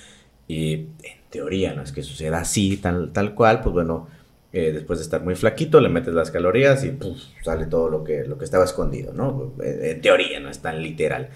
[0.49, 4.09] y en teoría no es que suceda así, tal, tal cual, pues bueno,
[4.53, 8.03] eh, después de estar muy flaquito le metes las calorías y puf, sale todo lo
[8.03, 9.53] que, lo que estaba escondido, ¿no?
[9.63, 11.31] En teoría, no es tan literal.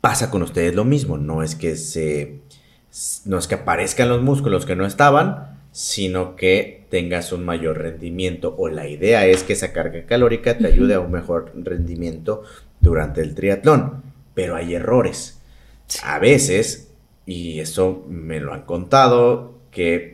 [0.00, 2.40] Pasa con ustedes lo mismo, no es que se
[3.24, 8.54] no es que aparezcan los músculos que no estaban, sino que tengas un mayor rendimiento
[8.56, 12.44] o la idea es que esa carga calórica te ayude a un mejor rendimiento
[12.80, 14.02] durante el triatlón,
[14.34, 15.40] pero hay errores.
[16.04, 16.92] A veces,
[17.26, 20.13] y eso me lo han contado, que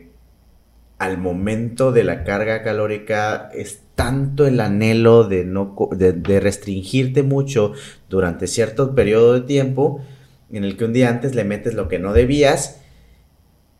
[1.01, 7.23] al momento de la carga calórica es tanto el anhelo de, no, de, de restringirte
[7.23, 7.73] mucho
[8.07, 10.05] durante cierto periodo de tiempo,
[10.51, 12.81] en el que un día antes le metes lo que no debías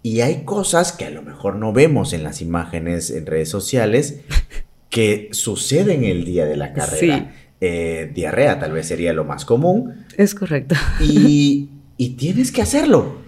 [0.04, 4.22] y hay cosas que a lo mejor no vemos en las imágenes en redes sociales
[4.90, 7.18] que suceden el día de la carrera.
[7.18, 7.28] Sí.
[7.64, 10.06] Eh, diarrea tal vez sería lo más común.
[10.18, 10.74] Es correcto.
[11.00, 13.22] Y, y, tienes que hacerlo.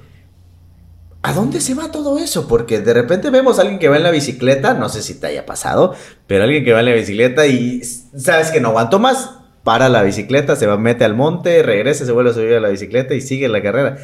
[1.26, 2.50] ¿A dónde se va todo eso?
[2.50, 5.28] Porque de repente vemos a alguien que va en la bicicleta, no sé si te
[5.28, 5.96] haya pasado,
[6.28, 10.04] pero alguien que va en la bicicleta y sabes que no aguanto más, para la
[10.04, 13.22] bicicleta, se va, mete al monte, regresa, se vuelve a subir a la bicicleta y
[13.22, 13.98] sigue la carrera.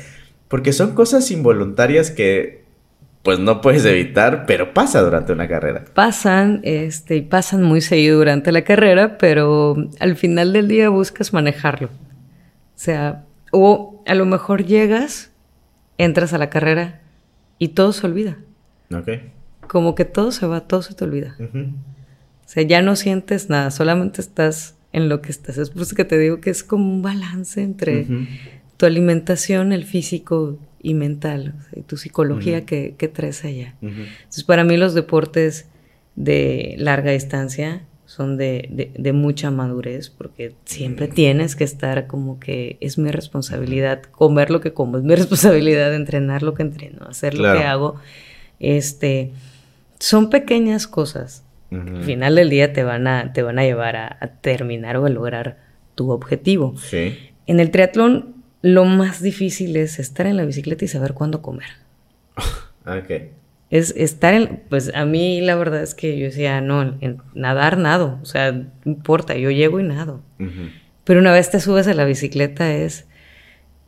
[0.48, 2.64] Porque son cosas involuntarias que
[3.22, 5.84] pues no puedes evitar, pero pasa durante una carrera.
[5.94, 11.34] Pasan, este, y pasan muy seguido durante la carrera, pero al final del día buscas
[11.34, 11.88] manejarlo.
[11.88, 15.32] O sea, o a lo mejor llegas,
[15.98, 17.02] entras a la carrera
[17.60, 18.38] y todo se olvida.
[18.92, 19.10] Ok.
[19.68, 21.36] Como que todo se va, todo se te olvida.
[21.38, 21.74] Uh -huh.
[21.74, 25.60] O sea, ya no sientes nada, solamente estás en lo que estás.
[25.60, 28.28] Es por eso que te digo que es como un balance entre uh -huh.
[28.78, 32.66] tu alimentación, el físico y mental, o sea, y tu psicología uh -huh.
[32.66, 33.76] que, que, traes allá.
[33.82, 35.68] Entonces, para mí los deportes
[36.16, 42.40] de larga distancia son de, de, de mucha madurez, porque siempre tienes que estar como
[42.40, 47.06] que es mi responsabilidad comer lo que como, es mi responsabilidad entrenar lo que entreno,
[47.08, 47.54] hacer claro.
[47.54, 47.96] lo que hago.
[48.60, 49.32] Este,
[50.00, 51.44] son pequeñas cosas.
[51.70, 51.98] Uh -huh.
[51.98, 55.06] Al final del día te van a, te van a llevar a, a terminar o
[55.06, 55.60] a lograr
[55.94, 56.76] tu objetivo.
[56.78, 57.16] Sí.
[57.46, 61.70] En el triatlón lo más difícil es estar en la bicicleta y saber cuándo comer.
[62.88, 63.39] ok.
[63.70, 67.78] Es estar en, pues a mí la verdad es que yo decía, no, en nadar
[67.78, 70.22] nado, o sea, no importa, yo llego y nado.
[70.40, 70.72] Uh -huh.
[71.04, 73.08] Pero una vez te subes a la bicicleta es,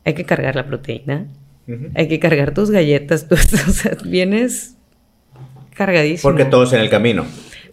[0.05, 1.27] hay que cargar la proteína,
[1.67, 1.91] uh -huh.
[1.95, 4.75] hay que cargar tus galletas, tú, o sea, vienes
[5.73, 6.29] cargadísimo.
[6.29, 7.25] Porque todo es en el camino.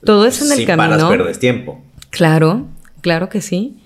[0.04, 0.94] Todo es en el si camino.
[0.94, 1.82] Si paras, pierdes tiempo.
[2.10, 2.66] Claro,
[3.00, 3.76] claro que sí.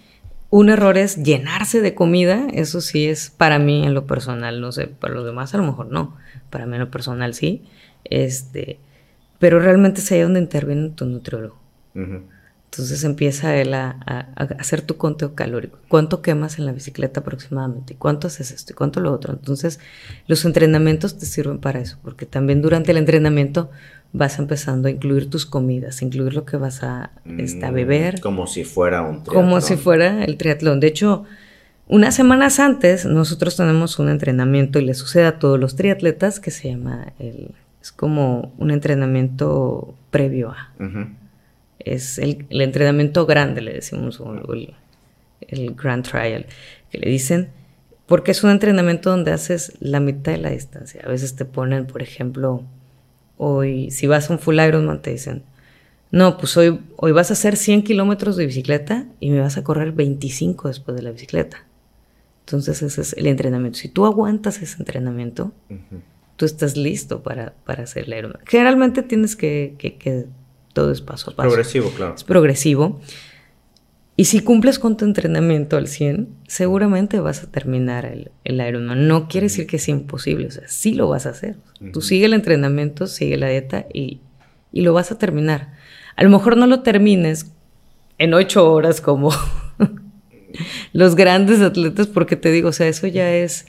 [0.50, 4.70] Un error es llenarse de comida, eso sí es para mí en lo personal, no
[4.70, 6.14] sé, para los demás a lo mejor no,
[6.50, 7.62] para mí en lo personal sí,
[8.04, 8.78] este,
[9.38, 11.58] pero realmente es ahí donde interviene tu nutriólogo.
[11.94, 12.22] Uh -huh.
[12.72, 17.20] Entonces empieza él a, a, a, hacer tu conteo calórico, cuánto quemas en la bicicleta
[17.20, 19.34] aproximadamente, cuánto haces esto y cuánto lo otro.
[19.34, 19.78] Entonces
[20.26, 23.70] los entrenamientos te sirven para eso, porque también durante el entrenamiento
[24.12, 28.20] vas empezando a incluir tus comidas, incluir lo que vas a, este, a beber.
[28.20, 29.44] Como si fuera un triatlón.
[29.44, 30.80] Como si fuera el triatlón.
[30.80, 31.24] De hecho,
[31.88, 36.50] unas semanas antes nosotros tenemos un entrenamiento y le sucede a todos los triatletas que
[36.50, 37.50] se llama el...
[37.82, 40.72] Es como un entrenamiento previo a.
[40.78, 41.14] Uh -huh.
[41.80, 44.74] Es el, el, entrenamiento grande, le decimos, o el,
[45.40, 46.46] el Grand Trial,
[46.90, 47.48] que le dicen,
[48.06, 51.02] porque es un entrenamiento donde haces la mitad de la distancia.
[51.04, 52.62] A veces te ponen, por ejemplo,
[53.36, 55.42] hoy, si vas a un full Ironman, te dicen,
[56.12, 59.64] no, pues hoy, hoy vas a hacer 100 kilómetros de bicicleta y me vas a
[59.64, 61.64] correr 25 después de la bicicleta.
[62.44, 63.78] Entonces ese es el entrenamiento.
[63.78, 66.00] Si tú aguantas ese entrenamiento, uh -huh.
[66.36, 68.42] Tú estás listo para, para hacer el Ironman.
[68.46, 70.26] Generalmente tienes que, que, que
[70.72, 71.48] todo es paso a paso.
[71.48, 72.14] Progresivo, claro.
[72.14, 73.00] Es progresivo.
[74.16, 79.08] Y si cumples con tu entrenamiento al 100, seguramente vas a terminar el, el Ironman.
[79.08, 81.56] No quiere decir que es imposible, o sea, sí lo vas a hacer.
[81.80, 81.92] Uh -huh.
[81.92, 84.20] Tú sigue el entrenamiento, sigue la dieta y,
[84.70, 85.72] y, lo vas a terminar.
[86.14, 87.52] A lo mejor no lo termines
[88.18, 89.30] en ocho horas como
[90.92, 93.66] los grandes atletas, porque te digo, o sea, eso ya es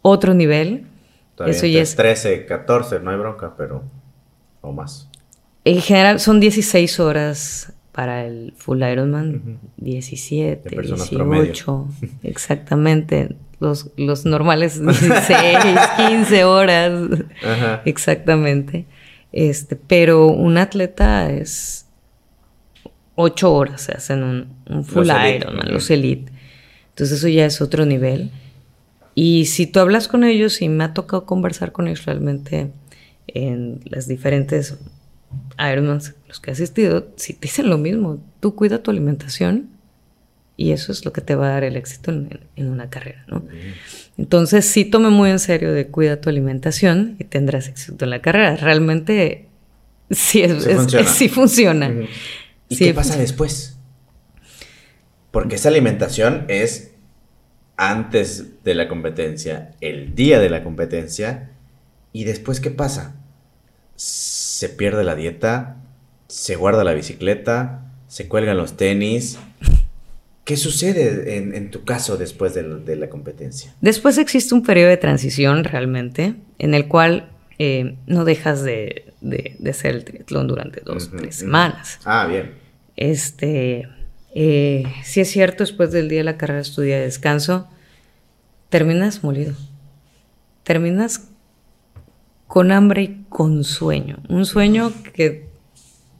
[0.00, 0.86] otro nivel.
[1.44, 3.84] Eso ya es 13, 14, no hay bronca, pero
[4.60, 5.08] o más.
[5.64, 11.88] En general son 16 horas para el full Ironman, 17, 18,
[12.22, 13.36] exactamente.
[13.58, 15.58] Los, los normales 16,
[15.96, 16.92] 15 horas,
[17.84, 18.86] exactamente.
[19.32, 21.86] Este, pero un atleta es
[23.16, 24.22] 8 horas, se hacen
[24.68, 26.32] un, full Ironman, los elite.
[26.90, 28.30] Entonces eso ya es otro nivel.
[29.18, 32.70] Y si tú hablas con ellos, y me ha tocado conversar con ellos realmente
[33.26, 34.76] en las diferentes
[35.58, 39.70] Ironmans los que he asistido, si te dicen lo mismo, tú cuida tu alimentación
[40.58, 43.42] y eso es lo que te va a dar el éxito en, una carrera, ¿no?
[44.18, 48.20] Entonces sí tome muy en serio de cuida tu alimentación y tendrás éxito en la
[48.20, 48.56] carrera.
[48.56, 49.48] Realmente
[50.10, 50.44] sí,
[51.30, 51.90] funciona.
[52.68, 53.78] ¿Y qué pasa después?
[55.30, 56.95] Porque esa alimentación es
[57.76, 61.50] antes de la competencia, el día de la competencia,
[62.12, 63.16] y después ¿qué pasa?
[63.96, 65.76] Se pierde la dieta,
[66.28, 69.38] se guarda la bicicleta, se cuelgan los tenis.
[70.44, 73.74] ¿Qué sucede en, tu caso después de, la competencia?
[73.80, 79.12] Después existe un periodo de transición realmente, en el cual eh, no dejas de,
[79.68, 81.98] hacer el triatlón durante dos, o tres semanas.
[82.04, 82.52] Ah, bien.
[82.96, 83.88] Este,
[84.38, 87.68] eh, si es cierto, después del día de la carrera estudia de descanso,
[88.68, 89.54] terminas molido.
[90.62, 91.30] Terminas
[92.46, 94.18] con hambre y con sueño.
[94.28, 95.48] Un sueño que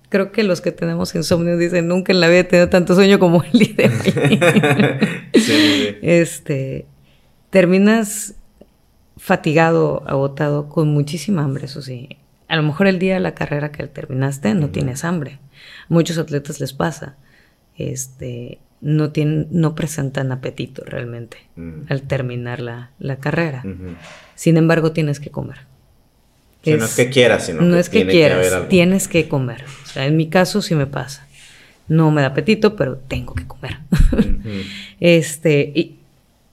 [0.09, 3.19] creo que los que tenemos insomnio dicen nunca en la vida he tenido tanto sueño
[3.19, 4.41] como el día de hoy.
[6.01, 6.87] Este,
[7.51, 8.35] terminas
[9.19, 12.17] fatigado, agotado, con muchísima hambre, eso sí.
[12.49, 15.39] A lo mejor el día de la carrera que terminaste no tienes hambre.
[15.91, 17.19] muchos atletas les pasa.
[17.77, 21.83] Este, no, tienen, no presentan apetito realmente mm.
[21.89, 23.64] al terminar la, carrera.
[24.35, 25.59] Sin embargo, tienes que comer.
[26.64, 29.64] no es que quieras, sino no es que quieras, tienes que comer.
[29.85, 31.27] O sea, en mi caso sí me pasa.
[31.89, 33.79] No me da apetito, pero tengo que comer.
[35.01, 35.99] este, y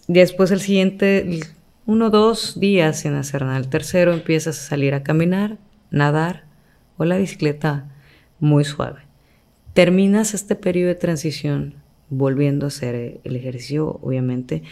[0.08, 1.40] después el siguiente,
[1.86, 3.58] uno o dos días sin hacer nada.
[3.58, 5.58] El tercero empiezas a salir a caminar,
[5.90, 6.44] nadar
[6.98, 7.86] o la bicicleta
[8.40, 9.02] muy suave.
[9.74, 11.76] Terminas este periodo de transición
[12.10, 14.64] volviendo a hacer el ejercicio, obviamente,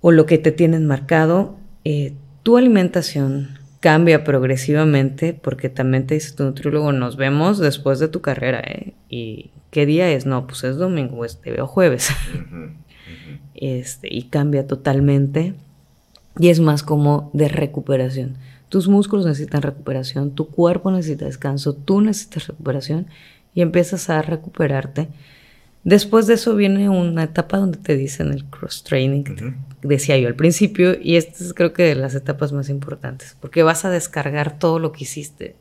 [0.00, 2.12] o lo que te tienen marcado, eh,
[2.42, 8.20] tu alimentación cambia progresivamente porque también te dice tu nutriólogo, nos vemos después de tu
[8.20, 8.94] carrera, ¿eh?
[9.08, 10.26] ¿Y qué día es?
[10.26, 12.10] No, pues es domingo, pues te veo jueves.
[13.56, 15.54] Este, y cambia totalmente
[16.40, 18.36] y es más como de recuperación.
[18.68, 23.06] Tus músculos necesitan recuperación, tu cuerpo necesita descanso, tú necesitas recuperación
[23.54, 25.08] y empiezas a recuperarte.
[25.84, 29.24] Después de eso viene una etapa donde te dicen el cross-training,
[29.82, 33.62] decía yo al principio, y esta es creo que de las etapas más importantes, porque
[33.62, 35.56] vas a descargar todo lo que hiciste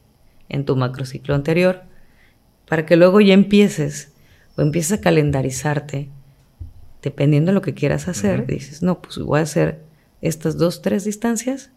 [0.48, 1.82] en tu macrociclo anterior
[2.70, 4.14] para que luego ya empieces
[4.56, 6.10] o empieces a calendarizarte,
[7.02, 9.82] dependiendo de lo que quieras hacer, dices, no, pues voy a hacer
[10.22, 11.72] estas dos, tres distancias,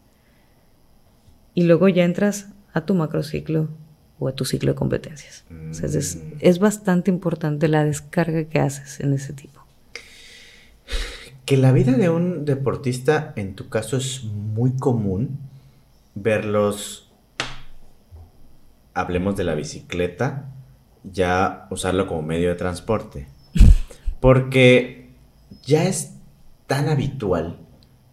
[1.53, 3.69] y luego ya entras a tu macrociclo
[4.19, 5.45] o a tu ciclo de competencias.
[5.71, 6.21] es, mm.
[6.41, 9.61] es, bastante importante la descarga que haces en ese tipo.
[11.45, 15.39] Que la vida de un deportista, en tu caso, es muy común
[16.15, 17.13] verlos,
[18.95, 20.51] hablemos de la bicicleta,
[21.05, 23.29] ya usarlo como medio de transporte.
[24.21, 25.11] Porque
[25.65, 26.15] ya es
[26.67, 27.59] tan habitual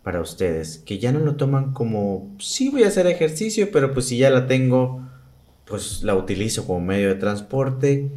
[0.04, 4.08] para ustedes que ya no lo toman como, sí voy a hacer ejercicio, pero pues
[4.08, 5.03] si ya la tengo,
[5.66, 8.10] pues la utilizo como medio de transporte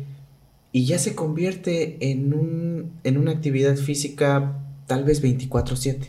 [0.73, 6.09] y ya se convierte en, un, en una actividad física tal vez 24/7,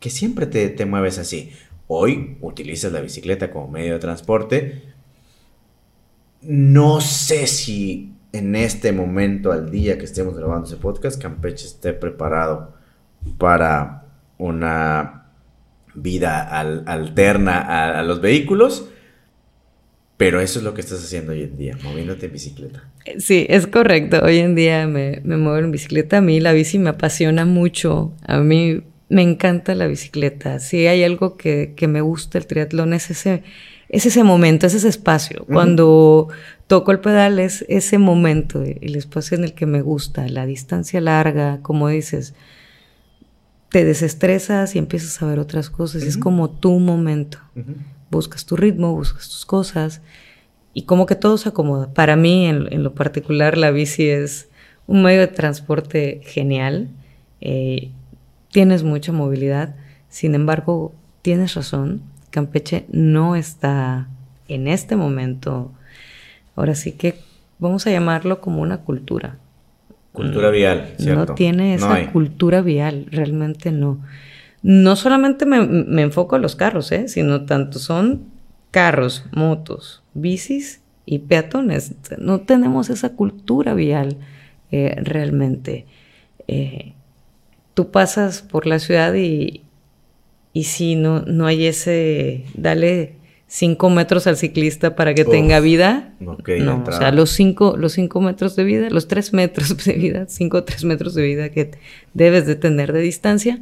[0.00, 1.50] que siempre te, te mueves así.
[1.86, 4.82] Hoy utilizas la bicicleta como medio de transporte.
[6.42, 11.94] No sé si en este momento, al día que estemos grabando ese podcast, Campeche esté
[11.94, 12.74] preparado
[13.38, 14.04] para
[14.36, 15.24] una
[15.94, 18.88] vida alterna a los vehículos
[20.18, 22.82] pero eso es lo que estás haciendo hoy en día, moviéndote en bicicleta.
[23.18, 24.18] Sí, es correcto.
[24.20, 26.18] Hoy en día me, muevo en bicicleta.
[26.18, 28.12] A mí la bici me apasiona mucho.
[28.26, 30.58] A mí me encanta la bicicleta.
[30.58, 33.44] Si hay algo que, me gusta el triatlón es ese,
[33.88, 35.46] es ese momento, es ese espacio.
[35.46, 36.26] Cuando
[36.66, 41.00] toco el pedal es ese momento, el espacio en el que me gusta, la distancia
[41.00, 42.34] larga, como dices,
[43.70, 46.02] te desestresas y empiezas a ver otras cosas.
[46.02, 47.38] Es como tu momento
[48.10, 50.00] buscas tu ritmo, buscas tus cosas
[50.74, 51.92] y como que todo se acomoda.
[51.92, 54.48] Para mí, en, lo particular, la bici es
[54.86, 56.88] un medio de transporte genial.
[57.40, 57.90] Eh,
[58.50, 59.74] tienes mucha movilidad,
[60.08, 64.08] sin embargo, tienes razón, Campeche no está
[64.48, 65.72] en este momento,
[66.56, 67.16] ahora sí que
[67.58, 69.36] vamos a llamarlo como una cultura.
[70.12, 71.26] Cultura vial, ¿cierto?
[71.26, 74.00] No tiene esa cultura vial, realmente no.
[74.62, 77.08] No solamente me, enfoco a los carros, ¿eh?
[77.08, 78.24] sino tanto son
[78.70, 81.94] carros, motos, bicis y peatones.
[82.18, 84.16] No tenemos esa cultura vial
[84.70, 85.86] eh, realmente.
[86.48, 86.92] Eh,
[87.74, 89.62] tú pasas por la ciudad y,
[90.52, 96.12] y si no, no hay ese, dale cinco metros al ciclista para que tenga vida.
[96.20, 96.36] no,
[96.86, 100.58] o sea, los cinco, los cinco metros de vida, los tres metros de vida, cinco
[100.58, 101.70] o tres metros de vida que
[102.14, 103.60] debes de tener de distancia,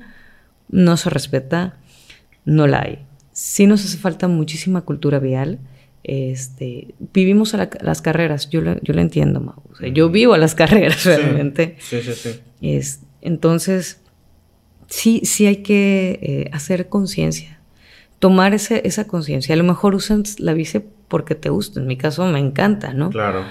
[0.68, 1.76] no se respeta,
[2.44, 2.98] no la hay.
[3.32, 5.58] Sí nos hace falta muchísima cultura vial.
[6.02, 9.62] Este, vivimos a, las carreras, yo lo, yo lo entiendo,
[9.92, 11.76] yo vivo a las carreras realmente.
[11.80, 12.40] Sí, sí, sí.
[12.60, 14.00] Es, entonces,
[14.86, 17.58] sí, sí hay que eh, hacer conciencia,
[18.18, 19.54] tomar ese, esa conciencia.
[19.54, 23.10] A lo mejor usan la bici porque te gusta, en mi caso me encanta, ¿no?
[23.10, 23.44] Claro.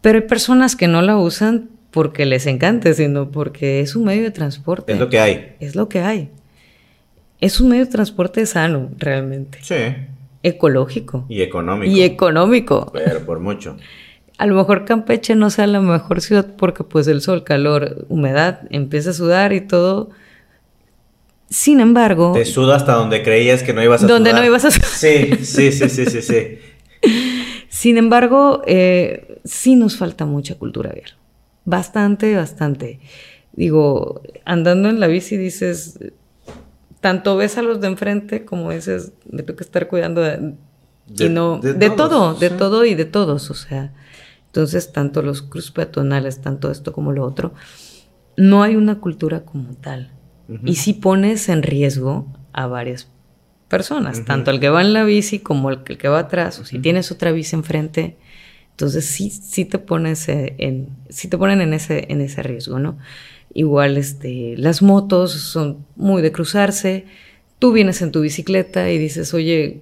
[0.00, 4.22] Pero hay personas que no la usan porque les encante, sino porque es un medio
[4.22, 4.92] de transporte.
[4.92, 5.56] Es lo que hay.
[5.60, 6.30] Es lo que hay.
[7.40, 9.58] Es un medio de transporte sano, realmente.
[9.62, 9.74] Sí.
[10.42, 11.26] Ecológico.
[11.28, 11.92] Y económico.
[11.92, 12.90] Y económico.
[12.92, 13.76] Pero por mucho.
[14.38, 18.60] A lo mejor Campeche no sea la mejor ciudad porque pues el sol, calor, humedad,
[18.68, 20.10] empieza a sudar y todo
[21.48, 22.32] sin embargo...
[22.32, 25.72] Te sudo hasta donde creías que no ibas a Donde no ibas a Sí, sí,
[25.72, 26.58] sí, sí, sí, sí.
[27.68, 31.14] Sin embargo, eh, sí nos falta mucha cultura vial.
[31.64, 33.00] Bastante, bastante.
[33.52, 35.98] Digo, andando en la bici dices,
[37.06, 40.54] tanto ves a los de enfrente como dices, me tengo que estar cuidando de,
[41.06, 43.48] de, no, de, todo, de todo y de todos.
[43.48, 43.94] O sea,
[44.46, 47.54] entonces tanto los cruz peatonales, tanto esto como lo otro,
[48.36, 50.10] no hay una cultura como tal.
[50.64, 53.08] Y si pones en riesgo a varias
[53.68, 56.80] personas, tanto el que va en la bici como el, que va atrás, o si
[56.80, 58.16] tienes otra bici enfrente,
[58.72, 62.98] entonces sí, sí te pones en, sí te ponen en ese, en ese riesgo, ¿no?
[63.56, 67.06] Igual este, las motos son muy de cruzarse,
[67.58, 69.80] tú vienes en tu bicicleta y dices, oye,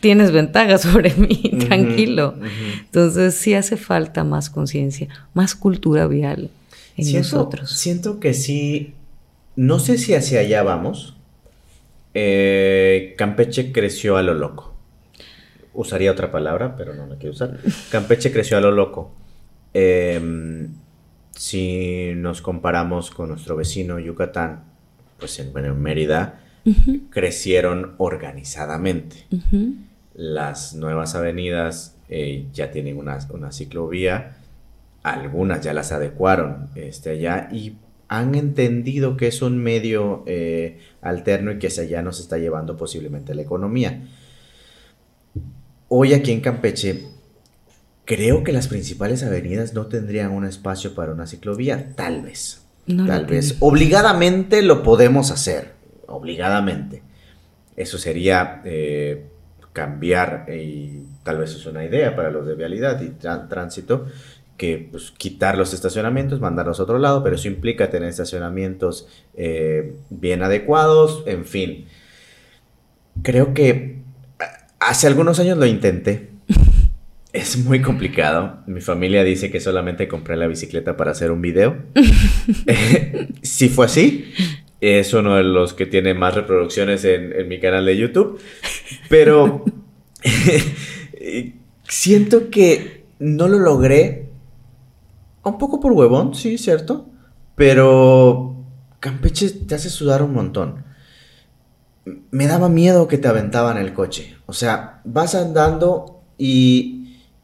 [0.00, 2.36] tienes ventaja sobre mí, tranquilo.
[2.84, 6.50] Entonces sí hace falta más conciencia, más cultura vial
[6.96, 7.70] en nosotros.
[7.72, 8.94] Siento que sí
[9.56, 11.16] no sé si hacia allá vamos.
[12.14, 14.74] Eh, Campeche creció a lo loco.
[15.74, 17.58] Usaría otra palabra, pero no la quiero usar.
[17.90, 19.12] Campeche creció a lo loco.
[19.74, 20.68] Em,
[21.36, 24.64] si nos comparamos con nuestro vecino Yucatán,
[25.18, 26.40] pues en, Mérida
[27.10, 29.26] crecieron organizadamente.
[30.14, 34.36] Las nuevas avenidas eh, ya tienen una, una, ciclovía,
[35.02, 37.76] algunas ya las adecuaron este, allá y
[38.08, 42.76] han entendido que es un medio eh, alterno y que hacia allá nos está llevando
[42.76, 44.06] posiblemente la economía.
[45.88, 47.04] Hoy aquí en Campeche,
[48.04, 52.66] creo que las principales avenidas no tendrían un espacio para una ciclovía, tal vez.
[53.06, 53.56] tal vez.
[53.60, 55.72] Obligadamente lo podemos hacer,
[56.06, 57.02] obligadamente.
[57.76, 59.26] Eso sería eh,
[59.72, 63.10] cambiar, y tal vez es una idea para los de vialidad y
[63.48, 64.06] tránsito,
[64.56, 69.96] que pues, quitar los estacionamientos, mandarlos a otro lado, pero eso implica tener estacionamientos eh,
[70.10, 71.86] bien adecuados, en fin.
[73.22, 74.02] Creo que
[74.78, 76.31] hace algunos años lo intenté.
[77.32, 78.58] Es muy complicado.
[78.66, 81.76] Mi familia dice que solamente compré la bicicleta para hacer un video.
[83.42, 84.32] si fue así,
[84.80, 88.40] es uno de los que tiene más reproducciones en, en mi canal de YouTube.
[89.08, 89.64] Pero
[91.88, 94.28] siento que no lo logré
[95.44, 97.06] un poco por huevón, sí, cierto.
[97.54, 98.56] Pero
[99.00, 100.84] Campeche te hace sudar un montón.
[102.30, 104.36] Me daba miedo que te aventaban el coche.
[104.46, 107.01] O sea, vas andando y,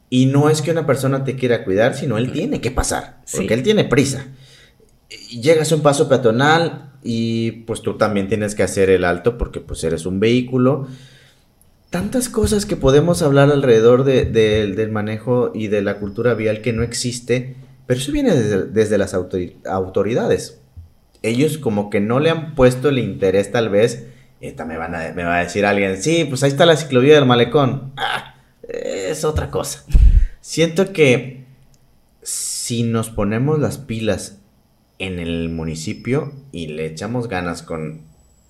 [0.09, 3.21] y no es que una persona te quiera cuidar, sino él tiene que pasar.
[3.31, 4.27] Porque él tiene prisa.
[5.29, 9.59] llegas a un paso peatonal y pues tú también tienes que hacer el alto porque
[9.59, 10.87] pues eres un vehículo.
[11.89, 16.83] Tantas cosas que podemos hablar alrededor del manejo y de la cultura vial que no
[16.83, 17.55] existe
[17.89, 20.61] pero eso viene desde, las autoridades.
[21.23, 24.05] Ellos como que no le han puesto el interés tal vez.
[24.41, 27.15] Esta me, van a, me va a decir alguien, sí, pues ahí está la ciclovía
[27.15, 27.93] del malecón.
[27.97, 28.28] Ah,
[28.69, 29.83] es otra cosa.
[30.41, 31.43] Siento que
[32.21, 34.39] si nos ponemos las pilas
[34.99, 38.01] en el municipio y le echamos ganas con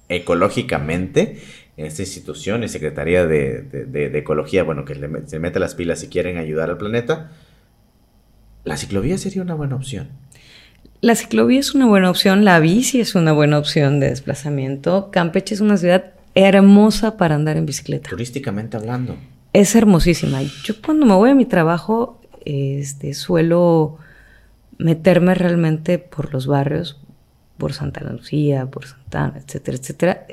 [0.09, 1.39] ecológicamente,
[1.77, 4.95] en esta institución, en Secretaría de, Ecología, bueno, que
[5.27, 7.31] se mete las pilas si quieren ayudar al planeta,
[8.65, 10.09] la ciclovía sería una buena opción.
[11.01, 15.11] La ciclovía es una buena opción, la bici es una buena opción de desplazamiento.
[15.11, 18.09] Campeche es una ciudad hermosa para andar en bicicleta.
[18.09, 19.15] Turísticamente hablando.
[19.53, 20.41] Es hermosísima.
[20.63, 23.97] Yo cuando me voy a mi trabajo, este, suelo
[24.77, 26.99] meterme realmente por los barrios,
[27.57, 30.27] por Santa Lucía, por Santana, etcétera, etcétera.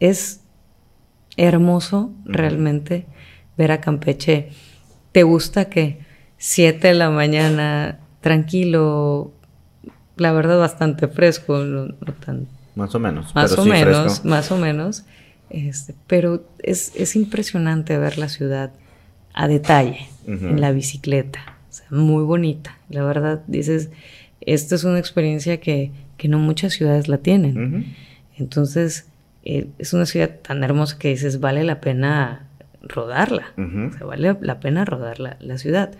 [0.00, 0.40] Es,
[1.36, 3.06] hermoso realmente
[3.56, 4.48] ver a Campeche.
[5.12, 6.00] ¿Te gusta que
[6.38, 9.32] 7 de la mañana, tranquilo,
[10.16, 11.94] la verdad bastante fresco, no,
[12.24, 12.48] tan...
[12.74, 13.34] Más o menos.
[13.36, 15.04] Más o menos, más o menos.
[15.50, 18.72] Este, pero es, impresionante ver la ciudad
[19.34, 21.40] a detalle, en la bicicleta.
[21.90, 22.76] muy bonita.
[22.90, 23.90] La verdad, dices,
[24.40, 25.92] esta es una experiencia que,
[26.24, 27.94] no muchas ciudades la tienen.
[28.36, 29.06] Entonces,
[29.44, 32.46] eh, es una ciudad tan hermosa que dices, vale la pena
[32.82, 33.52] rodarla.
[33.56, 35.92] vale la pena rodar la, ciudad.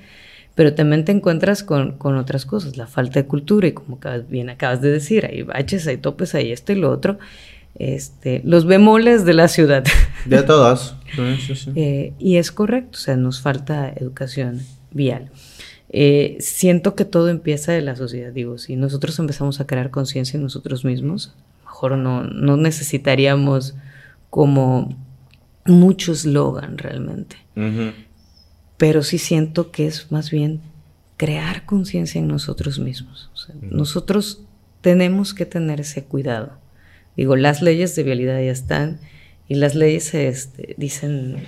[0.55, 4.81] Pero también te encuentras con, otras cosas, la falta de cultura y como bien acabas
[4.81, 7.19] de decir, hay baches, hay topes, hay esto y lo otro.
[7.75, 9.85] Este, los bemoles de la ciudad.
[10.25, 10.97] De todas.
[11.75, 14.61] Eh, y es correcto, o sea, nos falta educación
[14.91, 15.31] vial.
[15.91, 20.37] Eh, siento que todo empieza de la sociedad, digo, si nosotros empezamos a crear conciencia
[20.37, 23.75] en nosotros mismos, mejor no, no necesitaríamos
[24.29, 24.95] como
[25.65, 27.37] mucho eslogan realmente.
[28.77, 30.61] Pero sí siento que es más bien
[31.17, 33.31] crear conciencia en nosotros mismos.
[33.61, 34.43] Nosotros
[34.81, 36.53] tenemos que tener ese cuidado.
[37.19, 38.99] Digo, las leyes de vialidad ya están
[39.47, 41.45] y las leyes este, dicen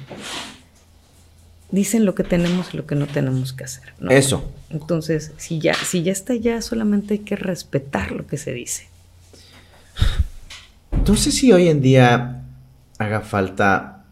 [1.70, 3.94] dicen lo que tenemos y lo que no tenemos que hacer.
[4.08, 4.50] Eso.
[4.70, 8.88] Entonces, si ya, si ya está ya, solamente hay que respetar lo que se dice.
[11.06, 12.42] No sé si hoy en día
[12.98, 14.04] haga falta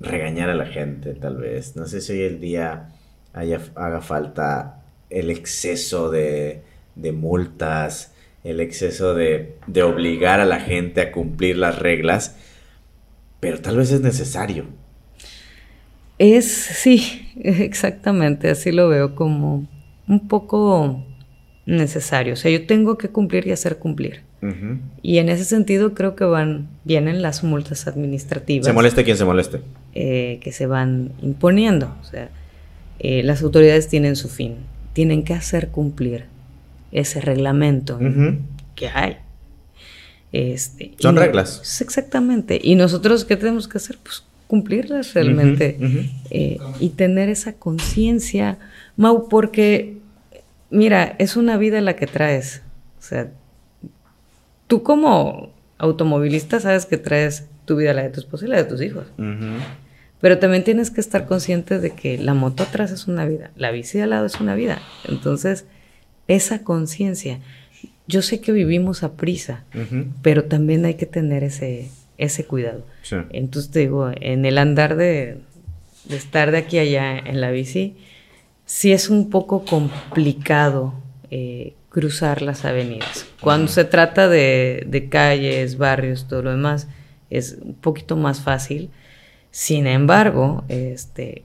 [0.00, 1.76] regañar a la gente, tal vez.
[1.76, 2.90] No sé si hoy el día
[3.32, 6.62] haya, haga falta el exceso de,
[6.96, 8.12] multas,
[8.44, 12.36] el exceso de, de, obligar a la gente a cumplir las reglas,
[13.40, 14.66] pero tal vez es necesario.
[16.18, 19.66] Es, sí, exactamente, así lo veo como
[20.06, 21.04] un poco
[21.66, 22.34] necesario.
[22.34, 24.22] O sea, yo tengo que cumplir y hacer cumplir.
[25.00, 28.66] Y en ese sentido creo que van, vienen las multas administrativas.
[28.66, 29.62] Se moleste quien se moleste.
[29.94, 31.96] Eh, que se van imponiendo.
[32.02, 32.28] O sea,
[32.98, 34.56] eh, las autoridades tienen su fin,
[34.92, 36.26] tienen que hacer cumplir
[36.94, 37.98] ese reglamento
[38.74, 39.18] que hay.
[40.32, 41.80] Este, Son reglas.
[41.80, 42.58] Exactamente.
[42.62, 43.98] Y nosotros, ¿qué tenemos que hacer?
[44.02, 45.78] Pues cumplirlas realmente
[46.30, 48.58] eh, y tener esa conciencia,
[48.96, 49.98] Mau, porque,
[50.70, 52.62] mira, es una vida la que traes.
[52.98, 53.30] O sea,
[54.66, 58.64] tú como automovilista sabes que traes tu vida, la de tu esposa y la de
[58.64, 59.06] tus hijos.
[60.20, 63.70] Pero también tienes que estar consciente de que la moto atrás es una vida, la
[63.72, 64.80] bici al lado es una vida.
[65.08, 65.64] Entonces,
[66.28, 67.40] esa conciencia.
[68.06, 69.64] Yo sé que vivimos a prisa,
[70.22, 72.84] pero también hay que tener ese, ese cuidado.
[73.30, 75.38] Entonces te digo, en el andar de,
[76.10, 77.96] estar de aquí a allá en la bici,
[78.66, 80.94] sí es un poco complicado
[81.30, 83.26] eh, cruzar las avenidas.
[83.40, 86.88] Cuando se trata de, calles, barrios, todo lo demás,
[87.30, 88.90] es un poquito más fácil.
[89.50, 91.44] Sin embargo, este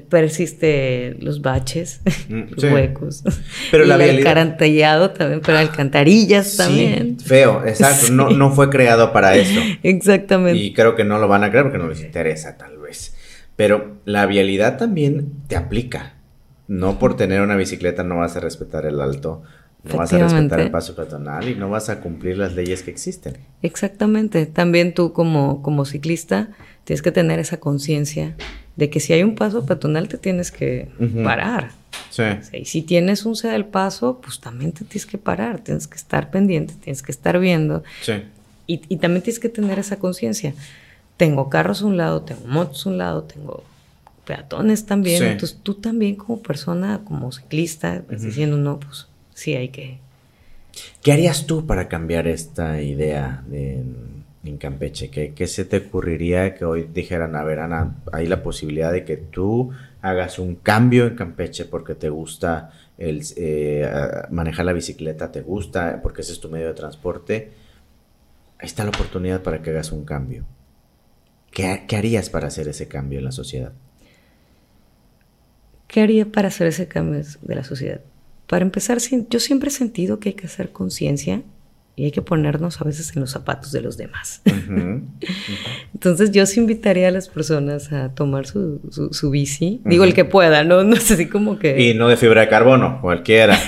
[0.00, 3.24] persiste los baches, mm, los huecos.
[3.70, 7.18] Pero la el alcantarillado también, pero alcantarillas también.
[7.18, 8.12] feo, exacto.
[8.12, 9.60] No, no fue creado para eso.
[9.82, 10.60] Exactamente.
[10.60, 13.14] Y creo que no lo van a creer porque no les interesa, tal vez.
[13.56, 16.14] Pero la vialidad también te aplica.
[16.66, 19.42] No por tener una bicicleta no vas a respetar el alto,
[19.84, 22.90] no vas a respetar el paso peatonal y no vas a cumplir las leyes que
[22.90, 23.36] existen.
[23.62, 24.46] Exactamente.
[24.46, 26.48] También tú como, como ciclista
[26.84, 28.34] tienes que tener esa conciencia
[28.76, 30.88] de que si hay un paso peatonal te tienes que
[31.22, 31.70] parar.
[32.10, 32.22] Sí.
[32.52, 36.30] y si tienes un del paso, pues también te tienes que parar, tienes que estar
[36.30, 37.82] pendiente, tienes que estar viendo.
[38.02, 38.12] Sí.
[38.66, 40.54] Y, y también tienes que tener esa conciencia.
[41.16, 43.64] Tengo carros a un lado, tengo motos a un lado, tengo
[44.24, 45.22] peatones también.
[45.22, 49.98] Entonces tú también como persona, como ciclista, diciendo, no, pues sí hay que...
[51.02, 53.84] ¿Qué harías tú para cambiar esta idea de,
[54.44, 55.10] en Campeche?
[55.10, 59.16] ¿Qué, se te ocurriría que hoy dijeran, a ver, Ana, hay la posibilidad de que
[59.16, 59.70] tú
[60.02, 63.88] hagas un cambio en Campeche porque te gusta el, eh,
[64.30, 67.50] manejar la bicicleta, te gusta porque ese es tu medio de transporte?
[68.58, 70.44] Ahí está la oportunidad para que hagas un cambio.
[71.50, 73.72] ¿Qué, ¿Qué harías para hacer ese cambio en la sociedad?
[75.88, 78.00] ¿Qué haría para hacer ese cambio de la sociedad?
[78.48, 78.98] Para empezar,
[79.30, 81.42] yo siempre he sentido que hay que hacer conciencia
[81.96, 84.42] y hay que ponernos a veces en los zapatos de los demás.
[85.94, 88.80] Entonces yo sí invitaría a las personas a tomar su,
[89.12, 90.82] su, bici, digo el que pueda, ¿no?
[90.94, 91.80] No sé si como que...
[91.80, 93.58] Y no de fibra de carbono, cualquiera,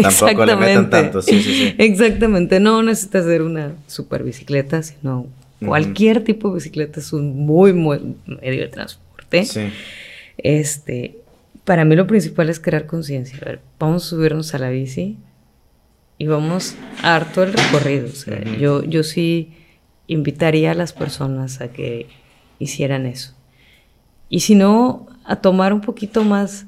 [0.00, 1.74] tampoco le metan tanto, sí, sí, sí.
[1.78, 5.28] Exactamente, no necesitas hacer una super bicicleta, sino
[5.64, 9.44] Cualquier tipo de bicicleta es un muy buen medio de transporte.
[9.44, 9.60] Sí.
[10.38, 11.18] Este,
[11.64, 13.38] para mí lo principal es crear conciencia.
[13.42, 15.16] A ver, vamos a subirnos a la bici
[16.18, 16.74] y vamos
[17.34, 18.08] todo el recorrido.
[18.58, 19.52] yo, yo sí
[20.06, 22.06] invitaría a las personas a que
[22.58, 23.34] hicieran eso.
[24.28, 26.66] Y si no, a tomar un poquito más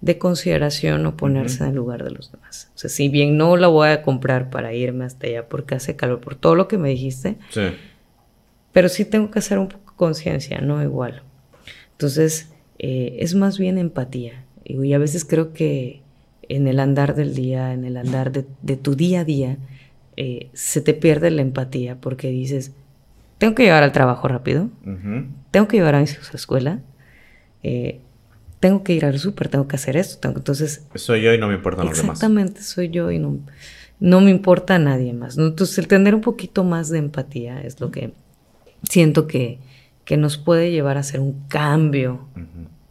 [0.00, 2.70] de consideración o ponerse en el lugar de los demás.
[2.74, 5.94] O sea, si bien no la voy a comprar para irme hasta allá porque hace
[5.94, 7.62] calor, por todo lo que me dijiste, sí.
[8.72, 11.22] pero sí tengo que hacer un poco conciencia, no igual.
[11.92, 14.44] Entonces, eh, es más bien empatía.
[14.64, 16.01] Y a veces creo que
[16.56, 19.56] en el andar del día, en el andar de, tu día a día,
[20.16, 22.72] eh, se te pierde la empatía porque dices,
[23.38, 24.68] tengo que llevar al trabajo rápido,
[25.50, 26.80] tengo que llevar a mis hijos a la escuela,
[27.62, 28.00] eh,
[28.60, 30.86] tengo que ir al súper, tengo que hacer esto, entonces...
[30.94, 32.18] Soy yo y no me importan los demás.
[32.18, 33.38] Exactamente, soy yo y no,
[33.98, 35.38] no me importa a nadie más.
[35.38, 38.12] Entonces el tener un poquito más de empatía es lo que
[38.82, 39.58] siento que,
[40.04, 42.28] que nos puede llevar a hacer un cambio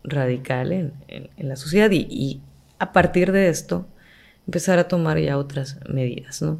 [0.03, 0.93] radical en,
[1.37, 2.41] la sociedad y,
[2.81, 3.85] a partir de esto
[4.47, 6.59] empezar a tomar ya otras medidas, ¿no?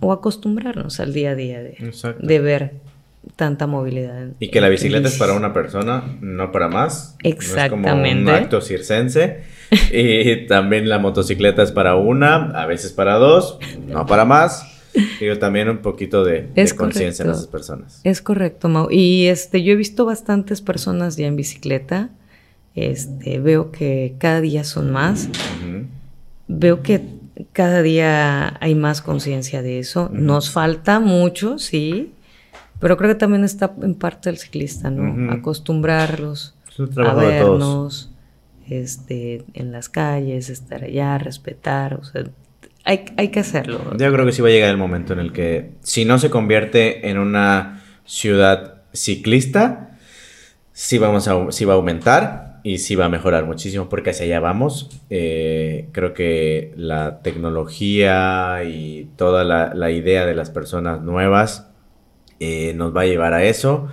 [0.00, 2.74] O acostumbrarnos al día a día de, de ver
[3.36, 4.28] tanta movilidad.
[4.38, 7.16] y que la bicicleta es para una persona, no para más.
[7.22, 7.88] Exactamente.
[7.88, 9.42] es como un acto circense.
[9.92, 14.66] y también la motocicleta es para una, a veces para dos, no para más.
[15.20, 18.00] Y también un poquito de, conciencia en esas personas.
[18.04, 18.90] Es correcto, Mau.
[18.90, 22.10] Y este, yo he visto bastantes personas ya en bicicleta.
[22.80, 25.28] Este, veo que cada día son más.
[26.46, 27.02] Veo que
[27.52, 30.10] cada día hay más conciencia de eso.
[30.12, 32.12] Nos falta mucho, sí.
[32.80, 35.32] Pero creo que también está en parte del ciclista, ¿no?
[35.32, 36.54] Acostumbrarlos
[36.96, 38.12] a vernos
[38.68, 41.94] este, en las calles, estar allá, respetar.
[41.94, 42.24] O sea,
[42.84, 43.96] hay, que hacerlo.
[43.98, 46.30] Yo creo que sí va a llegar el momento en el que, si no se
[46.30, 49.98] convierte en una ciudad ciclista,
[50.72, 54.26] sí, vamos a, sí va a aumentar y sí va a mejorar muchísimo porque hacia
[54.26, 54.90] allá vamos.
[55.10, 61.70] Eh, creo que la tecnología y toda la, idea de las personas nuevas
[62.40, 63.88] eh, nos va a llevar a eso.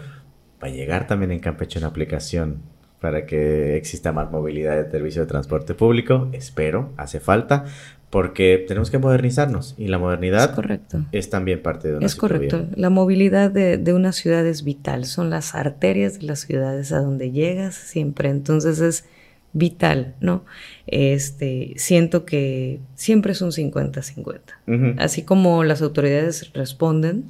[0.63, 2.61] Va a llegar también en Campeche una aplicación
[2.99, 6.29] para que exista más movilidad de servicio de transporte público.
[6.33, 7.65] Espero, hace falta
[8.09, 11.05] porque tenemos que modernizarnos y la modernidad es, correcto.
[11.11, 12.67] es también parte de una Es correcto.
[12.75, 17.31] La movilidad de, una ciudad es vital, son las arterias de las ciudades a donde
[17.31, 19.05] llegas siempre, entonces es
[19.53, 20.43] vital, ¿no?
[20.87, 24.95] Este, siento que siempre es un 50-50.
[24.97, 27.25] Así como las autoridades responden,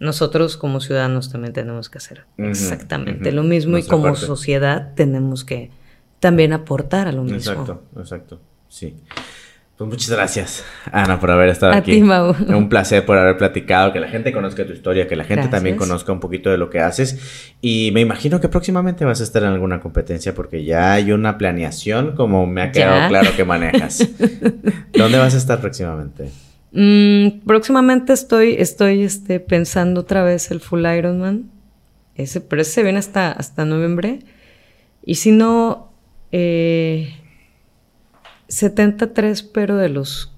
[0.00, 5.70] nosotros como ciudadanos también tenemos que hacer exactamente lo mismo y como sociedad tenemos que
[6.20, 7.36] también aportar a lo mismo.
[7.36, 8.96] Exacto, exacto, sí.
[9.78, 11.92] Pues muchas gracias, Ana, por haber estado a aquí.
[11.92, 12.34] Ti, Mau.
[12.48, 15.76] Un placer por haber platicado, que la gente conozca tu historia, que la gente también
[15.76, 17.52] conozca un poquito de lo que haces.
[17.60, 21.38] Y me imagino que próximamente vas a estar en alguna competencia porque ya hay una
[21.38, 24.04] planeación, como me ha quedado claro que manejas.
[24.94, 26.28] ¿Dónde vas a estar próximamente?
[26.72, 31.52] Mm, próximamente estoy, estoy este, pensando otra vez el Full Ironman.
[32.16, 34.18] Ese, pero ese se viene hasta, hasta noviembre.
[35.04, 35.92] Y si no,
[36.32, 37.14] eh,
[38.48, 40.34] 73, pero de los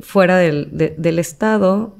[0.00, 1.94] fuera del, del estado,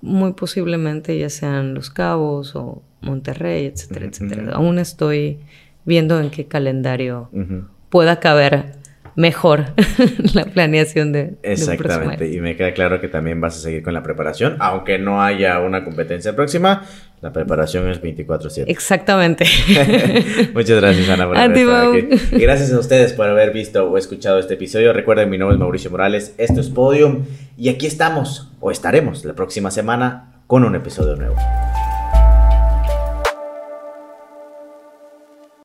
[0.00, 4.52] muy posiblemente ya sean Los Cabos o Monterrey, etcétera, etcétera.
[4.54, 5.38] Aún estoy
[5.84, 7.30] viendo en qué calendario
[7.88, 8.77] pueda caber
[9.18, 9.64] mejor
[10.34, 11.34] la planeación de...
[11.42, 15.20] Exactamente, y me queda claro que también vas a seguir con la preparación, aunque no
[15.20, 16.84] haya una competencia próxima,
[17.20, 18.66] la preparación es 24/7.
[18.68, 19.44] Exactamente.
[20.54, 22.08] Muchas gracias, Ana, por haber estado aquí.
[22.30, 24.92] Y gracias a ustedes por haber visto o escuchado este episodio.
[24.92, 27.24] Recuerden, mi nombre es Mauricio Morales, esto es Podium,
[27.56, 31.34] y aquí estamos, o estaremos la próxima semana con un episodio nuevo.